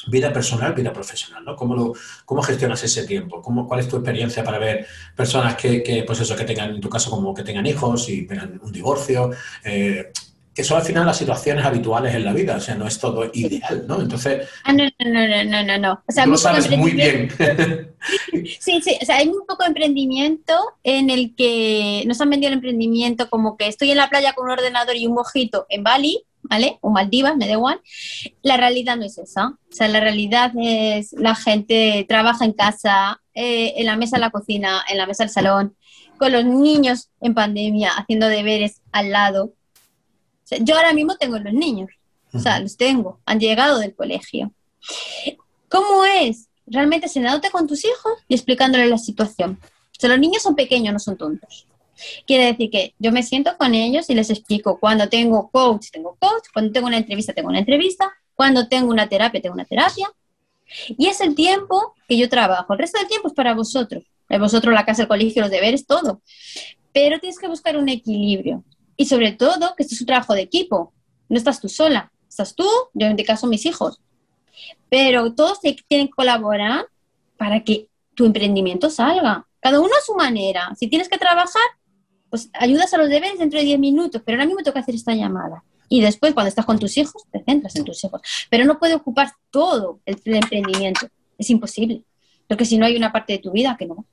vida 0.06 0.32
personal, 0.32 0.74
vida 0.74 0.92
profesional, 0.92 1.44
¿no? 1.44 1.56
¿Cómo, 1.56 1.74
lo, 1.74 1.92
cómo 2.24 2.42
gestionas 2.42 2.82
ese 2.84 3.06
tiempo? 3.06 3.40
¿Cómo, 3.42 3.66
¿Cuál 3.66 3.80
es 3.80 3.88
tu 3.88 3.96
experiencia 3.96 4.44
para 4.44 4.58
ver 4.58 4.86
personas 5.16 5.56
que, 5.56 5.82
que, 5.82 6.02
pues 6.04 6.20
eso, 6.20 6.36
que 6.36 6.44
tengan, 6.44 6.74
en 6.74 6.80
tu 6.80 6.88
caso, 6.88 7.10
como 7.10 7.34
que 7.34 7.42
tengan 7.42 7.66
hijos 7.66 8.08
y 8.08 8.26
tengan 8.26 8.60
un 8.62 8.72
divorcio? 8.72 9.30
Eh, 9.64 10.12
que 10.54 10.62
son 10.62 10.78
al 10.78 10.84
final 10.84 11.04
las 11.04 11.16
situaciones 11.16 11.64
habituales 11.64 12.14
en 12.14 12.24
la 12.24 12.32
vida, 12.32 12.56
o 12.56 12.60
sea, 12.60 12.76
no 12.76 12.86
es 12.86 12.98
todo 13.00 13.28
ideal, 13.34 13.84
¿no? 13.88 14.00
Entonces... 14.00 14.48
Ah, 14.62 14.72
no, 14.72 14.84
no, 14.84 15.10
no, 15.10 15.44
no, 15.44 15.64
no, 15.64 15.78
no. 15.78 16.02
O 16.06 16.12
sea, 16.12 16.24
tú 16.24 16.30
lo 16.30 16.36
sabes 16.36 16.70
muy 16.70 16.92
bien. 16.92 17.28
sí, 18.60 18.80
sí, 18.80 18.98
o 19.02 19.04
sea, 19.04 19.16
hay 19.16 19.28
un 19.28 19.44
poco 19.46 19.64
de 19.64 19.68
emprendimiento 19.68 20.54
en 20.84 21.10
el 21.10 21.34
que 21.34 22.04
nos 22.06 22.20
han 22.20 22.30
vendido 22.30 22.48
el 22.48 22.58
emprendimiento 22.58 23.28
como 23.28 23.56
que 23.56 23.66
estoy 23.66 23.90
en 23.90 23.96
la 23.96 24.08
playa 24.08 24.32
con 24.34 24.46
un 24.46 24.52
ordenador 24.52 24.94
y 24.94 25.06
un 25.06 25.14
mojito 25.14 25.66
en 25.68 25.82
Bali, 25.82 26.24
¿vale? 26.44 26.78
O 26.80 26.90
Maldivas, 26.90 27.36
me 27.36 27.46
da 27.46 27.52
igual. 27.52 27.80
La 28.42 28.56
realidad 28.56 28.96
no 28.96 29.04
es 29.04 29.18
esa. 29.18 29.48
O 29.48 29.72
sea, 29.72 29.88
la 29.88 30.00
realidad 30.00 30.52
es 30.56 31.12
la 31.12 31.34
gente 31.34 32.04
trabaja 32.08 32.44
en 32.44 32.52
casa, 32.52 33.20
eh, 33.34 33.74
en 33.76 33.86
la 33.86 33.96
mesa 33.96 34.16
de 34.16 34.20
la 34.20 34.30
cocina, 34.30 34.84
en 34.88 34.98
la 34.98 35.06
mesa 35.06 35.24
del 35.24 35.32
salón, 35.32 35.76
con 36.18 36.32
los 36.32 36.44
niños 36.44 37.10
en 37.20 37.34
pandemia, 37.34 37.90
haciendo 37.90 38.28
deberes 38.28 38.80
al 38.92 39.10
lado 39.10 39.52
yo 40.60 40.76
ahora 40.76 40.92
mismo 40.92 41.16
tengo 41.16 41.38
los 41.38 41.52
niños, 41.52 41.90
o 42.32 42.38
sea, 42.38 42.60
los 42.60 42.76
tengo, 42.76 43.20
han 43.24 43.40
llegado 43.40 43.78
del 43.78 43.94
colegio. 43.94 44.52
¿Cómo 45.68 46.04
es? 46.04 46.48
Realmente 46.66 47.08
sentándote 47.08 47.50
con 47.50 47.66
tus 47.66 47.84
hijos 47.84 48.12
y 48.28 48.34
explicándoles 48.34 48.88
la 48.88 48.98
situación. 48.98 49.58
O 49.62 50.00
sea, 50.00 50.10
los 50.10 50.18
niños 50.18 50.42
son 50.42 50.54
pequeños, 50.54 50.92
no 50.92 50.98
son 50.98 51.16
tontos. 51.16 51.66
Quiere 52.26 52.46
decir 52.46 52.70
que 52.70 52.94
yo 52.98 53.12
me 53.12 53.22
siento 53.22 53.56
con 53.56 53.74
ellos 53.74 54.10
y 54.10 54.14
les 54.14 54.30
explico 54.30 54.78
cuando 54.78 55.08
tengo 55.08 55.50
coach, 55.50 55.90
tengo 55.90 56.16
coach, 56.20 56.44
cuando 56.52 56.72
tengo 56.72 56.86
una 56.86 56.98
entrevista, 56.98 57.32
tengo 57.32 57.48
una 57.48 57.58
entrevista, 57.58 58.12
cuando 58.34 58.68
tengo 58.68 58.90
una 58.90 59.08
terapia, 59.08 59.40
tengo 59.40 59.54
una 59.54 59.64
terapia. 59.64 60.08
Y 60.88 61.06
es 61.06 61.20
el 61.20 61.34
tiempo 61.34 61.94
que 62.08 62.16
yo 62.16 62.28
trabajo. 62.28 62.72
El 62.72 62.78
resto 62.78 62.98
del 62.98 63.08
tiempo 63.08 63.28
es 63.28 63.34
para 63.34 63.54
vosotros. 63.54 64.04
Para 64.28 64.40
vosotros 64.40 64.74
la 64.74 64.84
casa, 64.84 65.02
el 65.02 65.08
colegio, 65.08 65.42
los 65.42 65.50
deberes, 65.50 65.86
todo. 65.86 66.22
Pero 66.92 67.20
tienes 67.20 67.38
que 67.38 67.48
buscar 67.48 67.76
un 67.76 67.88
equilibrio. 67.88 68.64
Y 68.96 69.06
sobre 69.06 69.32
todo, 69.32 69.74
que 69.76 69.82
esto 69.82 69.94
es 69.94 70.00
un 70.00 70.06
trabajo 70.06 70.34
de 70.34 70.42
equipo. 70.42 70.92
No 71.28 71.36
estás 71.36 71.60
tú 71.60 71.68
sola. 71.68 72.12
Estás 72.28 72.54
tú, 72.54 72.66
yo 72.94 73.06
en 73.06 73.12
este 73.12 73.24
caso 73.24 73.46
mis 73.46 73.66
hijos. 73.66 74.00
Pero 74.88 75.34
todos 75.34 75.60
tienen 75.60 76.08
que 76.08 76.14
colaborar 76.14 76.86
para 77.36 77.62
que 77.62 77.88
tu 78.14 78.24
emprendimiento 78.24 78.90
salga. 78.90 79.46
Cada 79.60 79.80
uno 79.80 79.90
a 79.90 80.04
su 80.04 80.14
manera. 80.14 80.72
Si 80.78 80.88
tienes 80.88 81.08
que 81.08 81.18
trabajar, 81.18 81.62
pues 82.34 82.50
ayudas 82.52 82.92
a 82.92 82.98
los 82.98 83.08
deberes 83.08 83.38
dentro 83.38 83.60
de 83.60 83.64
10 83.64 83.78
minutos, 83.78 84.20
pero 84.26 84.34
ahora 84.34 84.46
mismo 84.46 84.60
tengo 84.60 84.74
que 84.74 84.80
hacer 84.80 84.96
esta 84.96 85.14
llamada. 85.14 85.62
Y 85.88 86.00
después, 86.00 86.34
cuando 86.34 86.48
estás 86.48 86.66
con 86.66 86.80
tus 86.80 86.96
hijos, 86.96 87.22
te 87.30 87.44
centras 87.44 87.76
en 87.76 87.84
tus 87.84 88.02
hijos. 88.02 88.20
Pero 88.50 88.64
no 88.64 88.80
puede 88.80 88.94
ocupar 88.94 89.30
todo 89.52 90.00
el, 90.04 90.18
emprendimiento. 90.24 91.06
Es 91.38 91.48
imposible. 91.50 92.02
Porque 92.48 92.64
si 92.64 92.76
no 92.76 92.86
hay 92.86 92.96
una 92.96 93.12
parte 93.12 93.34
de 93.34 93.38
tu 93.38 93.52
vida 93.52 93.76
que 93.78 93.86
no. 93.86 94.04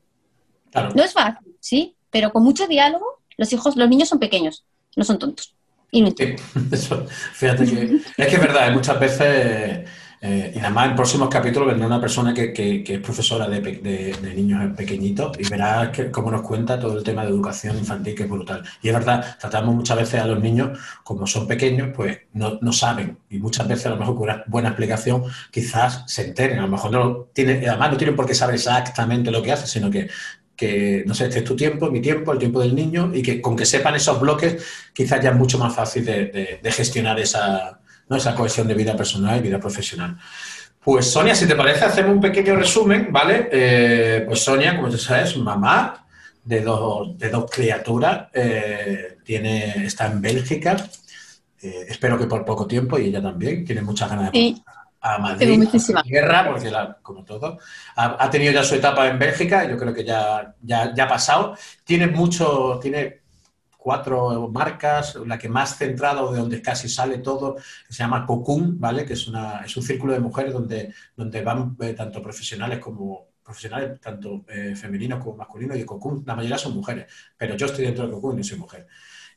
No 0.94 1.04
es 1.04 1.14
fácil, 1.14 1.56
¿sí? 1.60 1.96
Pero 2.12 2.32
con 2.32 2.44
mucho 2.44 2.68
diálogo, 2.68 3.06
los 3.38 3.52
hijos, 3.54 3.76
los 3.76 3.90
niños 3.90 4.10
son 4.10 4.20
pequeños 4.20 4.64
no 4.96 5.04
son 5.04 5.18
tontos. 5.20 5.56
Y 5.92 6.04
fíjate 7.34 7.66
que 7.66 8.00
es 8.18 8.28
que 8.28 8.36
es 8.36 8.40
verdad, 8.40 8.72
muchas 8.72 9.00
veces, 9.00 9.90
eh, 10.24 10.54
y 10.56 10.60
además 10.60 10.90
en 10.90 10.96
próximos 10.96 11.30
capítulos 11.30 11.68
vendrá 11.70 11.88
una 11.88 12.00
persona 12.00 12.32
que, 12.32 12.84
es 12.88 13.00
profesora 13.00 13.50
de, 13.50 14.16
niños 14.36 14.76
pequeñitos 14.78 15.36
y 15.40 15.50
verás 15.50 15.90
que, 15.90 16.12
cómo 16.12 16.30
nos 16.30 16.44
cuenta 16.44 16.80
todo 16.80 16.96
el 16.96 17.04
tema 17.04 17.24
de 17.24 17.30
educación 17.30 17.76
infantil, 17.80 18.14
que 18.14 18.24
es 18.24 18.30
brutal. 18.30 18.64
Y 18.84 18.90
es 18.90 18.94
verdad, 18.94 19.38
tratamos 19.40 19.74
muchas 19.74 19.98
veces 19.98 20.22
a 20.22 20.28
los 20.28 20.40
niños, 20.40 20.78
como 21.04 21.26
son 21.26 21.48
pequeños, 21.48 21.90
pues 21.96 22.20
no, 22.34 22.60
no 22.62 22.72
saben. 22.72 23.18
Y 23.32 23.40
muchas 23.40 23.68
veces 23.68 23.88
a 23.88 23.90
lo 23.90 23.98
mejor 23.98 24.16
con 24.16 24.24
una 24.26 24.44
buena 24.46 24.70
explicación 24.70 25.24
quizás 25.50 26.04
se 26.06 26.28
enteren. 26.28 26.60
A 26.60 26.64
lo 26.64 26.68
mejor 26.68 26.92
no 26.92 27.28
tienen, 27.34 27.68
además 27.68 27.92
no 27.92 27.98
tienen 27.98 28.16
por 28.16 28.28
qué 28.28 28.36
saber 28.36 28.56
exactamente 28.56 29.32
lo 29.32 29.42
que 29.42 29.54
hacen, 29.54 29.68
sino 29.68 29.90
que 29.90 30.08
que, 30.62 31.04
no 31.08 31.16
sé, 31.16 31.26
este 31.26 31.40
es 31.40 31.44
tu 31.44 31.56
tiempo, 31.56 31.90
mi 31.90 32.02
tiempo, 32.02 32.32
el 32.32 32.38
tiempo 32.38 32.60
del 32.62 32.76
niño, 32.76 33.10
y 33.16 33.24
que 33.24 33.42
con 33.42 33.56
que 33.56 33.66
sepan 33.66 33.96
esos 33.96 34.22
bloques, 34.22 34.64
quizás 34.94 35.20
ya 35.20 35.32
es 35.32 35.36
mucho 35.36 35.58
más 35.58 35.74
fácil 35.74 36.06
de, 36.06 36.60
gestionar 36.66 37.20
esa, 37.20 37.81
¿no? 38.12 38.18
esa 38.18 38.36
cohesión 38.36 38.68
de 38.68 38.74
vida 38.74 38.96
personal 38.96 39.40
y 39.40 39.42
vida 39.42 39.58
profesional. 39.58 40.18
Pues 40.84 41.10
Sonia, 41.10 41.34
si 41.34 41.48
te 41.48 41.56
parece, 41.56 41.86
hacemos 41.86 42.14
un 42.14 42.22
pequeño 42.22 42.56
resumen, 42.56 43.08
¿vale? 43.10 43.48
Eh, 43.52 44.24
pues 44.28 44.44
Sonia, 44.44 44.76
como 44.76 44.90
tú 44.90 44.98
sabes, 44.98 45.38
mamá 45.38 46.06
de 46.44 46.60
dos, 46.62 47.18
de 47.18 47.30
dos 47.30 47.50
criaturas, 47.50 48.28
eh, 48.34 49.18
tiene, 49.24 49.86
está 49.86 50.08
en 50.08 50.22
Bélgica, 50.22 50.76
eh, 51.62 51.86
espero 51.88 52.18
que 52.18 52.26
por 52.26 52.44
poco 52.44 52.68
tiempo, 52.68 53.00
y 53.00 53.06
ella 53.06 53.22
también, 53.22 53.64
tiene 53.64 53.82
muchas 53.82 54.10
ganas 54.10 54.32
de 54.32 54.56
a 55.04 55.18
Madrid, 55.18 55.68
a 55.96 56.04
guerra, 56.04 56.48
porque 56.48 56.72
como 57.02 57.24
todo, 57.24 57.58
ha, 57.96 58.30
tenido 58.30 58.52
ya 58.52 58.64
su 58.64 58.76
etapa 58.76 59.08
en 59.08 59.18
Bélgica, 59.18 59.68
yo 59.68 59.76
creo 59.76 59.94
que 59.94 60.04
ya, 60.04 60.54
ya, 60.62 60.94
ha 60.96 61.08
pasado. 61.08 61.56
Tiene 61.84 62.06
mucho, 62.06 62.78
tiene 62.80 63.21
cuatro 63.82 64.48
marcas, 64.50 65.16
la 65.26 65.40
que 65.40 65.50
más 65.50 65.76
centrada, 65.78 66.22
de 66.32 66.38
donde 66.38 66.62
casi 66.62 66.88
sale 66.88 67.18
todo, 67.18 67.56
se 67.90 68.04
llama 68.04 68.28
Cocoon, 68.28 68.80
¿vale? 68.80 69.06
Que 69.06 69.14
es, 69.14 69.28
una, 69.28 69.62
es 69.66 69.76
un 69.76 69.82
círculo 69.82 70.14
de 70.14 70.20
mujeres 70.20 70.54
donde, 70.54 70.94
donde 71.16 71.42
van 71.42 71.76
eh, 71.82 71.94
tanto 71.94 72.22
profesionales 72.22 72.78
como 72.78 73.30
profesionales, 73.44 74.00
tanto 74.00 74.46
eh, 74.48 74.76
femeninos 74.76 75.20
como 75.20 75.36
masculinos, 75.36 75.78
y 75.78 75.84
Cocoon, 75.84 76.24
la 76.28 76.36
mayoría 76.36 76.60
son 76.60 76.76
mujeres, 76.76 77.12
pero 77.36 77.56
yo 77.56 77.66
estoy 77.66 77.86
dentro 77.86 78.06
de 78.06 78.12
Cocoon 78.12 78.40
y 78.40 78.44
soy 78.44 78.60
mujer 78.60 78.88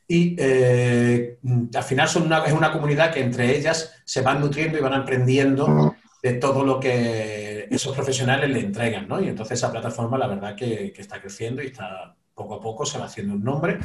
y 0.07 0.35
eh, 0.37 1.39
al 1.73 1.83
final 1.83 2.07
son 2.07 2.31
es 2.45 2.53
una 2.53 2.71
comunidad 2.71 3.11
que 3.11 3.21
entre 3.21 3.57
ellas 3.57 3.95
se 4.05 4.21
van 4.21 4.39
nutriendo 4.39 4.77
y 4.77 4.81
van 4.81 4.93
aprendiendo 4.93 5.95
de 6.21 6.33
todo 6.33 6.63
lo 6.63 6.79
que 6.79 7.67
esos 7.71 7.95
profesionales 7.95 8.49
le 8.51 8.59
entregan, 8.59 9.07
¿no? 9.07 9.19
Y 9.19 9.27
entonces 9.27 9.57
esa 9.57 9.71
plataforma 9.71 10.19
la 10.19 10.27
verdad 10.27 10.55
que, 10.55 10.93
que, 10.93 11.01
está 11.01 11.19
creciendo 11.19 11.63
y 11.63 11.67
está 11.67 12.15
poco 12.35 12.55
a 12.55 12.61
poco 12.61 12.85
se 12.85 12.99
va 12.99 13.05
haciendo 13.05 13.33
un 13.33 13.43
nombre. 13.43 13.79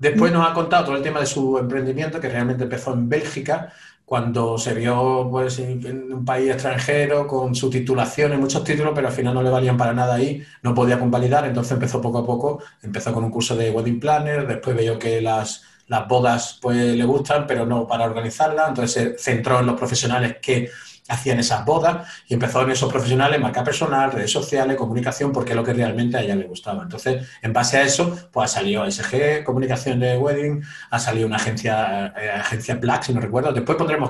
Después 0.00 0.32
nos 0.32 0.48
ha 0.48 0.54
contado 0.54 0.86
todo 0.86 0.96
el 0.96 1.02
tema 1.02 1.20
de 1.20 1.26
su 1.26 1.58
emprendimiento 1.58 2.18
que 2.18 2.30
realmente 2.30 2.64
empezó 2.64 2.94
en 2.94 3.06
Bélgica, 3.06 3.70
cuando 4.06 4.56
se 4.58 4.72
vio 4.74 5.28
pues, 5.30 5.58
en 5.58 6.12
un 6.12 6.24
país 6.24 6.50
extranjero 6.50 7.28
con 7.28 7.54
su 7.54 7.68
titulación 7.68 8.32
y 8.32 8.38
muchos 8.38 8.64
títulos, 8.64 8.92
pero 8.94 9.08
al 9.08 9.12
final 9.12 9.34
no 9.34 9.42
le 9.42 9.50
valían 9.50 9.76
para 9.76 9.92
nada 9.92 10.14
ahí, 10.14 10.42
no 10.62 10.74
podía 10.74 10.98
convalidar, 10.98 11.44
entonces 11.44 11.72
empezó 11.72 12.00
poco 12.00 12.18
a 12.18 12.26
poco, 12.26 12.62
empezó 12.82 13.12
con 13.12 13.22
un 13.22 13.30
curso 13.30 13.54
de 13.54 13.70
wedding 13.70 14.00
planner, 14.00 14.48
después 14.48 14.74
veo 14.74 14.98
que 14.98 15.20
las, 15.20 15.64
las 15.86 16.08
bodas 16.08 16.58
pues, 16.62 16.96
le 16.96 17.04
gustan, 17.04 17.46
pero 17.46 17.66
no 17.66 17.86
para 17.86 18.06
organizarlas, 18.06 18.70
entonces 18.70 19.14
se 19.16 19.18
centró 19.18 19.60
en 19.60 19.66
los 19.66 19.76
profesionales 19.76 20.38
que 20.40 20.70
hacían 21.10 21.40
esas 21.40 21.64
bodas 21.64 22.08
y 22.28 22.34
empezó 22.34 22.62
en 22.62 22.70
esos 22.70 22.90
profesionales, 22.90 23.40
marca 23.40 23.64
personal, 23.64 24.12
redes 24.12 24.30
sociales, 24.30 24.76
comunicación, 24.76 25.32
porque 25.32 25.50
es 25.50 25.56
lo 25.56 25.64
que 25.64 25.72
realmente 25.72 26.16
a 26.16 26.22
ella 26.22 26.36
le 26.36 26.46
gustaba. 26.46 26.82
Entonces, 26.82 27.28
en 27.42 27.52
base 27.52 27.78
a 27.78 27.82
eso, 27.82 28.16
pues 28.32 28.50
ha 28.50 28.54
salido 28.54 28.88
SG, 28.90 29.44
comunicación 29.44 30.00
de 30.00 30.16
wedding, 30.16 30.62
ha 30.90 30.98
salido 30.98 31.26
una 31.26 31.36
agencia, 31.36 32.14
eh, 32.16 32.30
agencia 32.30 32.76
Black, 32.76 33.02
si 33.02 33.12
no 33.12 33.20
recuerdo. 33.20 33.52
Después 33.52 33.76
pondremos 33.76 34.08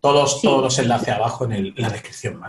todos, 0.00 0.40
todos 0.42 0.62
los 0.62 0.78
enlaces 0.78 1.08
abajo 1.08 1.44
en, 1.50 1.74
la 1.76 1.88
descripción. 1.88 2.40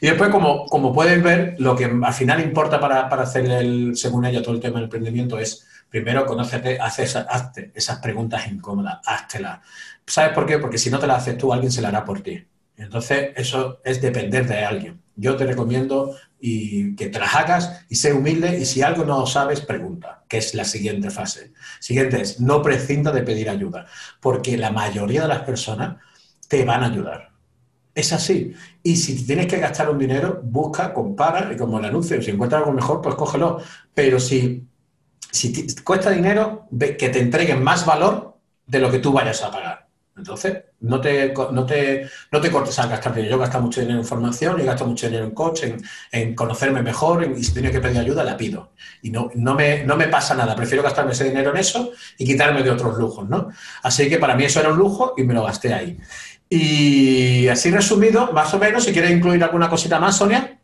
Y 0.00 0.06
después, 0.06 0.30
como, 0.30 0.66
como 0.66 0.92
pueden 0.92 1.22
ver, 1.22 1.56
lo 1.58 1.76
que 1.76 1.84
al 1.84 2.14
final 2.14 2.40
importa 2.40 2.80
para, 2.80 3.08
para 3.08 3.24
hacer, 3.24 3.50
el, 3.50 3.96
según 3.96 4.24
ella, 4.24 4.42
todo 4.42 4.54
el 4.54 4.60
tema 4.60 4.76
del 4.76 4.84
emprendimiento 4.84 5.38
es, 5.38 5.66
primero, 5.88 6.24
conócete, 6.26 6.78
hazte 6.80 7.72
esas 7.74 7.98
preguntas 7.98 8.46
incómodas, 8.46 8.98
háztelas. 9.04 9.60
¿Sabes 10.06 10.32
por 10.32 10.46
qué? 10.46 10.58
Porque 10.58 10.78
si 10.78 10.90
no 10.90 10.98
te 10.98 11.06
las 11.06 11.18
haces 11.18 11.38
tú, 11.38 11.52
alguien 11.52 11.70
se 11.70 11.82
la 11.82 11.88
hará 11.88 12.04
por 12.04 12.20
ti. 12.20 12.44
Entonces, 12.80 13.30
eso 13.36 13.80
es 13.84 14.00
depender 14.00 14.46
de 14.46 14.64
alguien. 14.64 15.02
Yo 15.14 15.36
te 15.36 15.44
recomiendo 15.44 16.16
y 16.40 16.96
que 16.96 17.08
te 17.08 17.18
las 17.18 17.34
hagas 17.34 17.84
y 17.90 17.96
sé 17.96 18.14
humilde 18.14 18.58
y 18.58 18.64
si 18.64 18.80
algo 18.80 19.04
no 19.04 19.26
sabes, 19.26 19.60
pregunta, 19.60 20.24
que 20.26 20.38
es 20.38 20.54
la 20.54 20.64
siguiente 20.64 21.10
fase. 21.10 21.52
Siguiente 21.78 22.22
es, 22.22 22.40
no 22.40 22.62
prescinda 22.62 23.12
de 23.12 23.22
pedir 23.22 23.50
ayuda, 23.50 23.86
porque 24.20 24.56
la 24.56 24.70
mayoría 24.70 25.22
de 25.22 25.28
las 25.28 25.42
personas 25.42 25.98
te 26.48 26.64
van 26.64 26.82
a 26.82 26.86
ayudar. 26.86 27.30
Es 27.94 28.14
así. 28.14 28.54
Y 28.82 28.96
si 28.96 29.26
tienes 29.26 29.46
que 29.46 29.58
gastar 29.58 29.90
un 29.90 29.98
dinero, 29.98 30.40
busca, 30.42 30.94
compara 30.94 31.52
y 31.52 31.56
como 31.58 31.78
el 31.78 31.84
anuncio, 31.84 32.22
si 32.22 32.30
encuentras 32.30 32.60
algo 32.60 32.72
mejor, 32.72 33.02
pues 33.02 33.14
cógelo. 33.14 33.60
Pero 33.92 34.18
si, 34.18 34.66
si 35.30 35.74
cuesta 35.84 36.10
dinero, 36.10 36.66
que 36.78 37.10
te 37.10 37.20
entreguen 37.20 37.62
más 37.62 37.84
valor 37.84 38.38
de 38.66 38.78
lo 38.78 38.90
que 38.90 39.00
tú 39.00 39.12
vayas 39.12 39.42
a 39.42 39.50
pagar. 39.50 39.89
Entonces, 40.16 40.64
no 40.80 41.00
te, 41.00 41.32
no 41.52 41.64
te, 41.64 42.08
no 42.30 42.40
te 42.40 42.50
cortes 42.50 42.78
al 42.78 42.90
gastar 42.90 43.14
dinero. 43.14 43.36
Yo 43.36 43.38
gasto 43.38 43.60
mucho 43.60 43.80
dinero 43.80 43.98
en 43.98 44.04
formación, 44.04 44.60
y 44.60 44.64
gasto 44.64 44.86
mucho 44.86 45.06
dinero 45.06 45.24
en 45.24 45.30
coach, 45.32 45.62
en, 46.12 46.34
conocerme 46.34 46.82
mejor, 46.82 47.24
y 47.36 47.42
si 47.42 47.54
tengo 47.54 47.70
que 47.70 47.80
pedir 47.80 47.98
ayuda, 47.98 48.22
la 48.24 48.36
pido. 48.36 48.72
Y 49.02 49.10
no, 49.10 49.30
no, 49.34 49.54
me, 49.54 49.84
no 49.84 49.96
me 49.96 50.08
pasa 50.08 50.34
nada. 50.34 50.54
Prefiero 50.54 50.82
gastarme 50.82 51.12
ese 51.12 51.24
dinero 51.24 51.50
en 51.50 51.56
eso 51.56 51.92
y 52.18 52.26
quitarme 52.26 52.62
de 52.62 52.70
otros 52.70 52.98
lujos, 52.98 53.28
¿no? 53.28 53.48
Así 53.82 54.08
que 54.08 54.18
para 54.18 54.34
mí 54.34 54.44
eso 54.44 54.60
era 54.60 54.70
un 54.70 54.78
lujo 54.78 55.14
y 55.16 55.22
me 55.22 55.34
lo 55.34 55.44
gasté 55.44 55.72
ahí. 55.72 55.98
Y 56.48 57.48
así 57.48 57.70
resumido, 57.70 58.32
más 58.32 58.52
o 58.52 58.58
menos, 58.58 58.84
si 58.84 58.92
quieres 58.92 59.12
incluir 59.12 59.42
alguna 59.42 59.68
cosita 59.68 60.00
más, 60.00 60.16
Sonia 60.16 60.59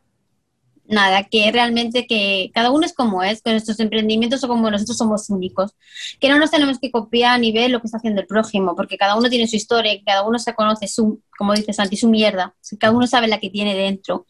nada, 0.88 1.25
que 1.25 1.51
realmente 1.53 2.07
que 2.07 2.51
cada 2.55 2.70
uno 2.70 2.87
es 2.87 2.92
como 2.92 3.22
es, 3.22 3.42
con 3.42 3.53
nuestros 3.53 3.81
emprendimientos 3.81 4.42
o 4.44 4.49
como 4.49 4.70
nosotros 4.70 4.96
somos 4.96 5.29
únicos, 5.31 5.72
que 6.20 6.29
no 6.29 6.38
nos 6.38 6.51
tenemos 6.51 6.79
que 6.79 6.90
copiar 6.90 7.40
ni 7.40 7.53
ver 7.53 7.70
lo 7.70 7.81
que 7.81 7.87
está 7.87 7.99
haciendo 7.99 8.20
el 8.20 8.27
prójimo, 8.27 8.75
porque 8.77 8.96
cada 8.96 9.16
uno 9.16 9.29
tiene 9.29 9.49
su 9.49 9.57
historia, 9.57 10.01
cada 10.05 10.22
uno 10.27 10.38
se 10.38 10.55
conoce 10.55 10.88
su, 10.88 11.20
como 11.37 11.55
dices 11.55 11.77
Santi, 11.77 11.96
su 11.96 12.09
mierda, 12.09 12.55
cada 12.79 12.92
uno 12.92 13.07
sabe 13.07 13.29
la 13.29 13.38
que 13.38 13.51
tiene 13.51 13.75
dentro 13.75 14.27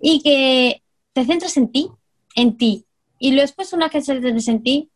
y 0.00 0.22
que 0.22 0.82
te 1.12 1.24
centras 1.24 1.56
en 1.56 1.70
ti, 1.70 1.90
en 2.34 2.56
ti, 2.56 2.86
y 3.18 3.34
después 3.34 3.72
una 3.72 3.86
vez 3.86 3.92
que 3.92 4.00
se 4.00 4.20
centras 4.20 4.48
en 4.48 4.62
ti, 4.62 4.90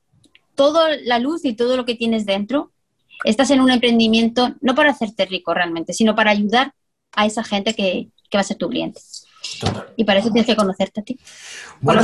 toda 0.55 0.97
la 1.05 1.19
luz 1.19 1.45
y 1.45 1.55
todo 1.55 1.77
lo 1.77 1.85
que 1.85 1.95
tienes 1.95 2.27
dentro 2.27 2.73
estás 3.25 3.51
en 3.51 3.61
un 3.61 3.71
emprendimiento 3.71 4.55
no 4.61 4.75
para 4.75 4.91
hacerte 4.91 5.27
rico 5.27 5.55
realmente, 5.55 5.93
sino 5.93 6.15
para 6.15 6.31
ayudar 6.31 6.75
a 7.13 7.27
esa 7.27 7.45
gente 7.45 7.75
que, 7.75 8.09
va 8.35 8.41
a 8.41 8.45
ser 8.45 8.57
tu 8.57 8.69
cliente. 8.69 9.01
Y 9.97 10.05
para 10.05 10.21
eso 10.21 10.31
tienes 10.31 10.47
que 10.47 10.57
conocerte 10.57 11.01
a 11.01 11.05
ti. 11.05 11.19
Bueno, 11.81 12.03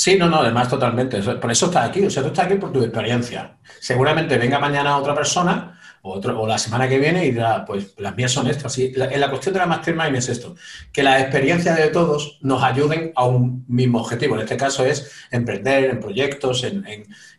Sí, 0.00 0.16
no, 0.16 0.30
no, 0.30 0.38
además 0.38 0.66
totalmente. 0.66 1.20
Por 1.20 1.52
eso 1.52 1.66
estás 1.66 1.90
aquí. 1.90 2.02
O 2.06 2.08
sea, 2.10 2.22
tú 2.22 2.28
estás 2.28 2.46
aquí 2.46 2.54
por 2.54 2.72
tu 2.72 2.82
experiencia. 2.82 3.58
Seguramente 3.80 4.38
venga 4.38 4.58
mañana 4.58 4.96
otra 4.96 5.14
persona 5.14 5.78
o, 6.00 6.14
otro, 6.14 6.40
o 6.40 6.46
la 6.46 6.56
semana 6.56 6.88
que 6.88 6.98
viene 6.98 7.26
y 7.26 7.32
dirá, 7.32 7.66
pues 7.66 7.92
las 7.98 8.16
mías 8.16 8.32
son 8.32 8.46
estas. 8.46 8.78
La, 8.94 9.14
la 9.14 9.28
cuestión 9.28 9.52
de 9.52 9.60
la 9.60 9.66
mastermind 9.66 10.16
es 10.16 10.30
esto, 10.30 10.54
que 10.90 11.02
las 11.02 11.20
experiencias 11.20 11.76
de 11.76 11.88
todos 11.88 12.38
nos 12.40 12.62
ayuden 12.62 13.12
a 13.14 13.26
un 13.26 13.66
mismo 13.68 14.00
objetivo. 14.00 14.36
En 14.36 14.40
este 14.40 14.56
caso 14.56 14.86
es 14.86 15.12
emprender 15.30 15.90
en 15.90 16.00
proyectos, 16.00 16.64
en, 16.64 16.82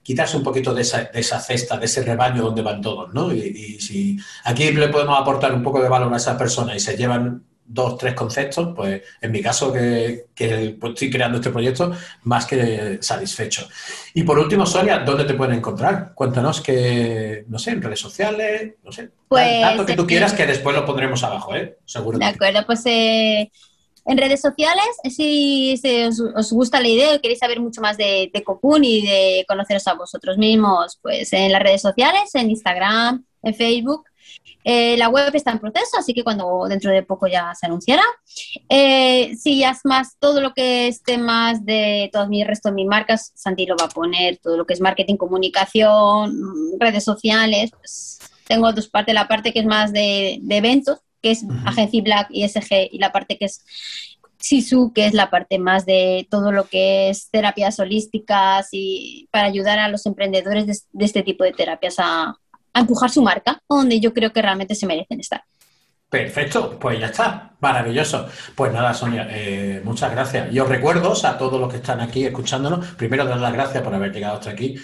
quitarse 0.03 0.37
un 0.37 0.43
poquito 0.43 0.71
de 0.75 0.83
esa, 0.83 1.05
de 1.05 1.19
esa, 1.19 1.39
cesta, 1.39 1.77
de 1.77 1.87
ese 1.87 2.03
rebaño 2.03 2.43
donde 2.43 2.61
van 2.61 2.79
todos, 2.79 3.11
¿no? 3.11 3.33
Y, 3.33 3.39
y 3.39 3.81
si 3.81 4.19
aquí 4.43 4.71
le 4.71 4.89
podemos 4.89 5.19
aportar 5.19 5.51
un 5.51 5.63
poco 5.63 5.81
de 5.81 5.89
valor 5.89 6.13
a 6.13 6.17
esas 6.17 6.37
personas 6.37 6.75
y 6.75 6.79
se 6.79 6.95
llevan 6.95 7.43
dos, 7.73 7.97
tres 7.97 8.13
conceptos, 8.13 8.73
pues 8.75 9.01
en 9.21 9.31
mi 9.31 9.41
caso 9.41 9.71
que, 9.71 10.27
pues, 10.79 10.93
estoy 10.93 11.09
creando 11.09 11.37
este 11.37 11.49
proyecto, 11.49 11.91
más 12.23 12.45
que 12.45 12.97
satisfecho. 13.01 13.67
Y 14.13 14.23
por 14.23 14.37
último, 14.37 14.65
Sonia, 14.65 14.99
¿dónde 14.99 15.23
te 15.23 15.33
pueden 15.33 15.57
encontrar? 15.57 16.13
Cuéntanos 16.13 16.61
que, 16.61 17.45
no 17.47 17.57
sé, 17.57 17.71
en 17.71 17.81
redes 17.81 17.99
sociales, 17.99 18.73
no 18.83 18.91
sé, 18.91 19.09
pues, 19.27 19.61
tanto 19.61 19.85
que 19.85 19.95
tú 19.95 20.05
quieras 20.05 20.33
que 20.33 20.45
después 20.45 20.75
lo 20.75 20.85
pondremos 20.85 21.23
abajo, 21.23 21.55
¿eh? 21.55 21.77
Seguro. 21.85 22.17
De 22.17 22.25
acuerdo, 22.25 22.65
pues 22.65 22.85
eh, 22.85 23.49
en 24.05 24.17
redes 24.17 24.41
sociales, 24.41 24.85
si, 25.09 25.79
os, 26.35 26.51
gusta 26.51 26.81
la 26.81 26.87
idea 26.87 27.15
y 27.15 27.19
queréis 27.19 27.39
saber 27.39 27.59
mucho 27.59 27.81
más 27.81 27.97
de, 27.97 28.29
de 28.33 28.43
Cocoon 28.43 28.83
y 28.83 29.01
de 29.05 29.45
conoceros 29.47 29.87
a 29.87 29.93
vosotros 29.93 30.37
mismos, 30.37 30.99
pues 31.01 31.31
en 31.33 31.51
las 31.51 31.61
redes 31.61 31.81
sociales, 31.81 32.33
en 32.35 32.49
Instagram, 32.49 33.23
en 33.43 33.53
Facebook, 33.53 34.03
eh, 34.63 34.95
la 34.97 35.09
web 35.09 35.33
está 35.35 35.51
en 35.51 35.59
proceso, 35.59 35.97
así 35.97 36.13
que 36.13 36.23
cuando 36.23 36.65
dentro 36.67 36.91
de 36.91 37.03
poco 37.03 37.27
ya 37.27 37.53
se 37.55 37.65
anunciará. 37.65 38.03
Eh, 38.69 39.35
si 39.35 39.59
ya 39.59 39.71
es 39.71 39.79
más 39.83 40.17
todo 40.19 40.41
lo 40.41 40.53
que 40.53 40.87
esté 40.87 41.17
más 41.17 41.65
de 41.65 42.09
todo 42.13 42.27
mi 42.27 42.43
resto 42.43 42.69
de 42.69 42.75
mis 42.75 42.87
marcas, 42.87 43.31
Santi 43.35 43.65
lo 43.65 43.75
va 43.75 43.85
a 43.85 43.89
poner, 43.89 44.37
todo 44.37 44.57
lo 44.57 44.65
que 44.65 44.73
es 44.73 44.81
marketing, 44.81 45.17
comunicación, 45.17 46.35
redes 46.79 47.03
sociales. 47.03 47.71
Pues, 47.71 48.19
tengo 48.47 48.71
dos 48.73 48.87
partes, 48.87 49.15
la 49.15 49.27
parte 49.27 49.53
que 49.53 49.59
es 49.59 49.65
más 49.65 49.93
de, 49.93 50.41
eventos, 50.49 50.99
que 51.21 51.31
es 51.31 51.45
Agencia 51.65 52.01
Black 52.01 52.27
y 52.31 52.47
SG, 52.47 52.89
y 52.91 52.99
la 52.99 53.11
parte 53.11 53.37
que 53.37 53.45
es 53.45 53.63
Sisu, 54.37 54.91
que 54.93 55.05
es 55.05 55.13
la 55.13 55.29
parte 55.29 55.57
más 55.59 55.85
de 55.85 56.27
todo 56.29 56.51
lo 56.51 56.65
que 56.65 57.09
es 57.09 57.29
terapias 57.29 57.79
holísticas 57.79 58.69
y 58.71 59.29
para 59.31 59.47
ayudar 59.47 59.79
a 59.79 59.87
los 59.87 60.05
emprendedores 60.05 60.85
de 60.91 61.05
este 61.05 61.23
tipo 61.23 61.43
de 61.43 61.53
terapias 61.53 61.95
a, 61.99 62.35
a 62.73 62.79
empujar 62.79 63.09
su 63.09 63.21
marca 63.21 63.61
donde 63.67 63.99
yo 63.99 64.13
creo 64.13 64.31
que 64.31 64.41
realmente 64.41 64.75
se 64.75 64.85
merecen 64.85 65.19
estar. 65.19 65.43
Perfecto, 66.11 66.77
pues 66.77 66.99
ya 66.99 67.05
está, 67.05 67.53
maravilloso. 67.61 68.27
Pues 68.53 68.73
nada, 68.73 68.93
Sonia, 68.93 69.27
eh, 69.29 69.81
muchas 69.85 70.11
gracias. 70.11 70.51
Y 70.51 70.59
os 70.59 70.67
recuerdo 70.67 71.13
a 71.23 71.37
todos 71.37 71.57
los 71.59 71.69
que 71.71 71.77
están 71.77 72.01
aquí 72.01 72.25
escuchándonos, 72.25 72.85
primero 72.95 73.23
dar 73.23 73.39
las 73.39 73.53
gracias 73.53 73.81
por 73.81 73.95
haber 73.95 74.11
llegado 74.11 74.35
hasta 74.35 74.49
aquí. 74.49 74.75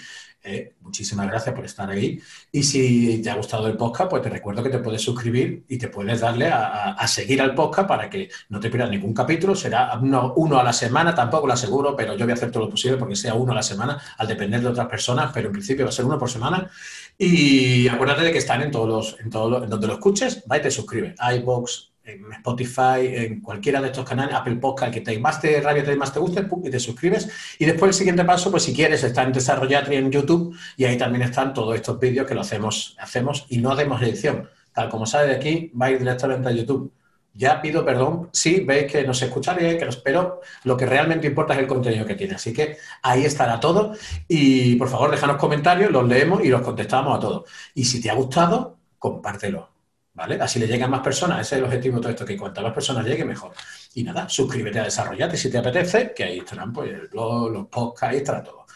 Eh, 0.42 0.76
muchísimas 0.80 1.26
gracias 1.26 1.54
por 1.54 1.66
estar 1.66 1.90
ahí. 1.90 2.18
Y 2.50 2.62
si 2.62 3.20
te 3.20 3.28
ha 3.28 3.34
gustado 3.34 3.66
el 3.66 3.76
podcast, 3.76 4.08
pues 4.08 4.22
te 4.22 4.30
recuerdo 4.30 4.62
que 4.62 4.70
te 4.70 4.78
puedes 4.78 5.02
suscribir 5.02 5.64
y 5.68 5.76
te 5.76 5.88
puedes 5.88 6.20
darle 6.20 6.48
a, 6.50 7.06
seguir 7.06 7.42
al 7.42 7.54
podcast 7.54 7.86
para 7.86 8.08
que 8.08 8.30
no 8.48 8.58
te 8.58 8.70
pierdas 8.70 8.88
ningún 8.88 9.12
capítulo. 9.12 9.54
Será 9.54 9.98
uno, 10.00 10.32
uno, 10.36 10.58
a 10.58 10.62
la 10.64 10.72
semana, 10.72 11.14
tampoco 11.14 11.46
lo 11.46 11.52
aseguro, 11.52 11.94
pero 11.94 12.16
yo 12.16 12.24
voy 12.24 12.30
a 12.30 12.34
hacer 12.34 12.50
todo 12.50 12.64
lo 12.64 12.70
posible 12.70 12.96
porque 12.96 13.16
sea 13.16 13.34
uno 13.34 13.52
a 13.52 13.56
la 13.56 13.62
semana, 13.62 14.00
al 14.16 14.26
depender 14.26 14.62
de 14.62 14.68
otras 14.68 14.86
personas, 14.86 15.30
pero 15.34 15.48
en 15.48 15.52
principio 15.52 15.84
va 15.84 15.90
a 15.90 15.92
ser 15.92 16.06
uno 16.06 16.18
por 16.18 16.30
semana. 16.30 16.70
Y 17.18 17.88
acuérdate 17.88 18.22
de 18.22 18.32
que 18.32 18.38
están 18.38 18.62
en 18.62 18.70
todos 18.70 18.88
los, 18.88 19.20
en 19.20 19.28
todos 19.28 19.64
en 19.64 19.70
donde 19.70 19.88
lo 19.88 19.94
escuches, 19.94 20.44
va 20.50 20.58
y 20.58 20.62
te 20.62 20.70
suscribes. 20.70 21.14
iBox, 21.18 21.90
en 22.04 22.32
Spotify, 22.32 23.00
en 23.02 23.40
cualquiera 23.40 23.80
de 23.80 23.88
estos 23.88 24.08
canales, 24.08 24.34
Apple 24.34 24.56
Podcast, 24.56 24.92
que 24.94 25.00
te 25.00 25.18
más 25.18 25.40
te 25.40 25.60
rabia, 25.60 25.84
te 25.84 25.94
más 25.96 26.12
te 26.12 26.20
guste, 26.20 26.46
y 26.64 26.70
te 26.70 26.80
suscribes. 26.80 27.28
Y 27.58 27.66
después 27.66 27.90
el 27.90 27.94
siguiente 27.94 28.24
paso, 28.24 28.50
pues 28.50 28.62
si 28.62 28.72
quieres, 28.72 29.04
está 29.04 29.22
en 29.24 29.32
Desarrollatri 29.32 29.96
en 29.96 30.10
YouTube 30.10 30.56
y 30.76 30.84
ahí 30.84 30.96
también 30.96 31.22
están 31.22 31.52
todos 31.52 31.74
estos 31.74 31.98
vídeos 32.00 32.26
que 32.26 32.34
lo 32.34 32.40
hacemos, 32.40 32.96
hacemos 32.98 33.46
y 33.48 33.58
no 33.58 33.72
hacemos 33.72 34.00
edición. 34.00 34.48
Tal 34.72 34.88
como 34.88 35.06
sale 35.06 35.28
de 35.28 35.36
aquí, 35.36 35.72
va 35.80 35.86
a 35.86 35.90
ir 35.90 35.98
directamente 35.98 36.48
a 36.48 36.52
YouTube. 36.52 36.92
Ya 37.38 37.62
pido 37.62 37.84
perdón 37.84 38.30
si 38.32 38.60
veis 38.64 38.90
que 38.90 39.04
nos 39.04 39.22
escucha 39.22 39.54
bien, 39.54 39.78
que 39.78 39.84
nos, 39.84 39.98
pero 39.98 40.40
lo 40.64 40.76
que 40.76 40.86
realmente 40.86 41.28
importa 41.28 41.54
es 41.54 41.60
el 41.60 41.68
contenido 41.68 42.04
que 42.04 42.16
tiene. 42.16 42.34
Así 42.34 42.52
que 42.52 42.78
ahí 43.00 43.24
estará 43.24 43.60
todo. 43.60 43.94
Y 44.26 44.74
por 44.74 44.88
favor, 44.88 45.12
déjanos 45.12 45.36
comentarios, 45.36 45.92
los 45.92 46.06
leemos 46.08 46.44
y 46.44 46.48
los 46.48 46.62
contestamos 46.62 47.16
a 47.16 47.20
todos. 47.20 47.48
Y 47.74 47.84
si 47.84 48.00
te 48.00 48.10
ha 48.10 48.14
gustado, 48.14 48.76
compártelo 48.98 49.68
¿vale? 50.14 50.34
Así 50.40 50.58
le 50.58 50.66
llegan 50.66 50.90
más 50.90 51.00
personas, 51.00 51.40
ese 51.40 51.54
es 51.54 51.58
el 51.60 51.64
objetivo 51.66 51.96
de 51.96 52.02
todo 52.02 52.10
esto, 52.10 52.26
que 52.26 52.36
cuantas 52.36 52.64
más 52.64 52.72
personas 52.72 53.06
llegue, 53.06 53.24
mejor. 53.24 53.52
Y 53.94 54.02
nada, 54.02 54.28
suscríbete 54.28 54.80
a 54.80 54.84
Desarrollate 54.84 55.36
si 55.36 55.48
te 55.48 55.58
apetece, 55.58 56.12
que 56.12 56.24
ahí 56.24 56.38
estarán 56.38 56.72
pues, 56.72 56.90
el 56.90 57.06
blog, 57.06 57.52
los 57.52 57.66
podcasts, 57.68 58.14
ahí 58.14 58.16
estará 58.16 58.42
todo. 58.42 58.66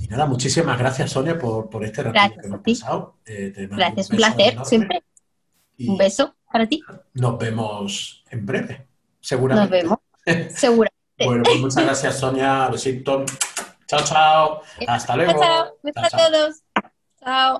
Y 0.00 0.08
nada, 0.08 0.26
muchísimas 0.26 0.76
gracias, 0.76 1.12
Sonia, 1.12 1.38
por, 1.38 1.70
por 1.70 1.84
este 1.84 2.02
ratito 2.02 2.40
que 2.40 2.46
hemos 2.48 2.60
pasado. 2.60 3.18
Eh, 3.24 3.68
gracias, 3.70 4.10
un, 4.10 4.16
placer, 4.16 4.58
siempre. 4.64 5.04
un 5.78 5.96
beso 5.96 6.34
para 6.50 6.66
ti. 6.66 6.82
Nos 7.14 7.38
vemos 7.38 8.24
en 8.30 8.46
breve, 8.46 8.86
seguramente. 9.20 9.82
Nos 9.82 9.98
vemos, 10.26 10.52
seguramente. 10.58 10.94
bueno, 11.24 11.42
pues 11.44 11.60
muchas 11.60 11.84
gracias, 11.84 12.18
Sonia. 12.18 12.68
Besito. 12.68 13.24
Chao, 13.86 14.04
chao. 14.04 14.62
Hasta 14.86 15.16
luego. 15.16 15.40
Chao, 15.40 15.76
chao. 15.92 16.04
a 16.04 16.08
todos. 16.10 16.62
Chao. 17.20 17.48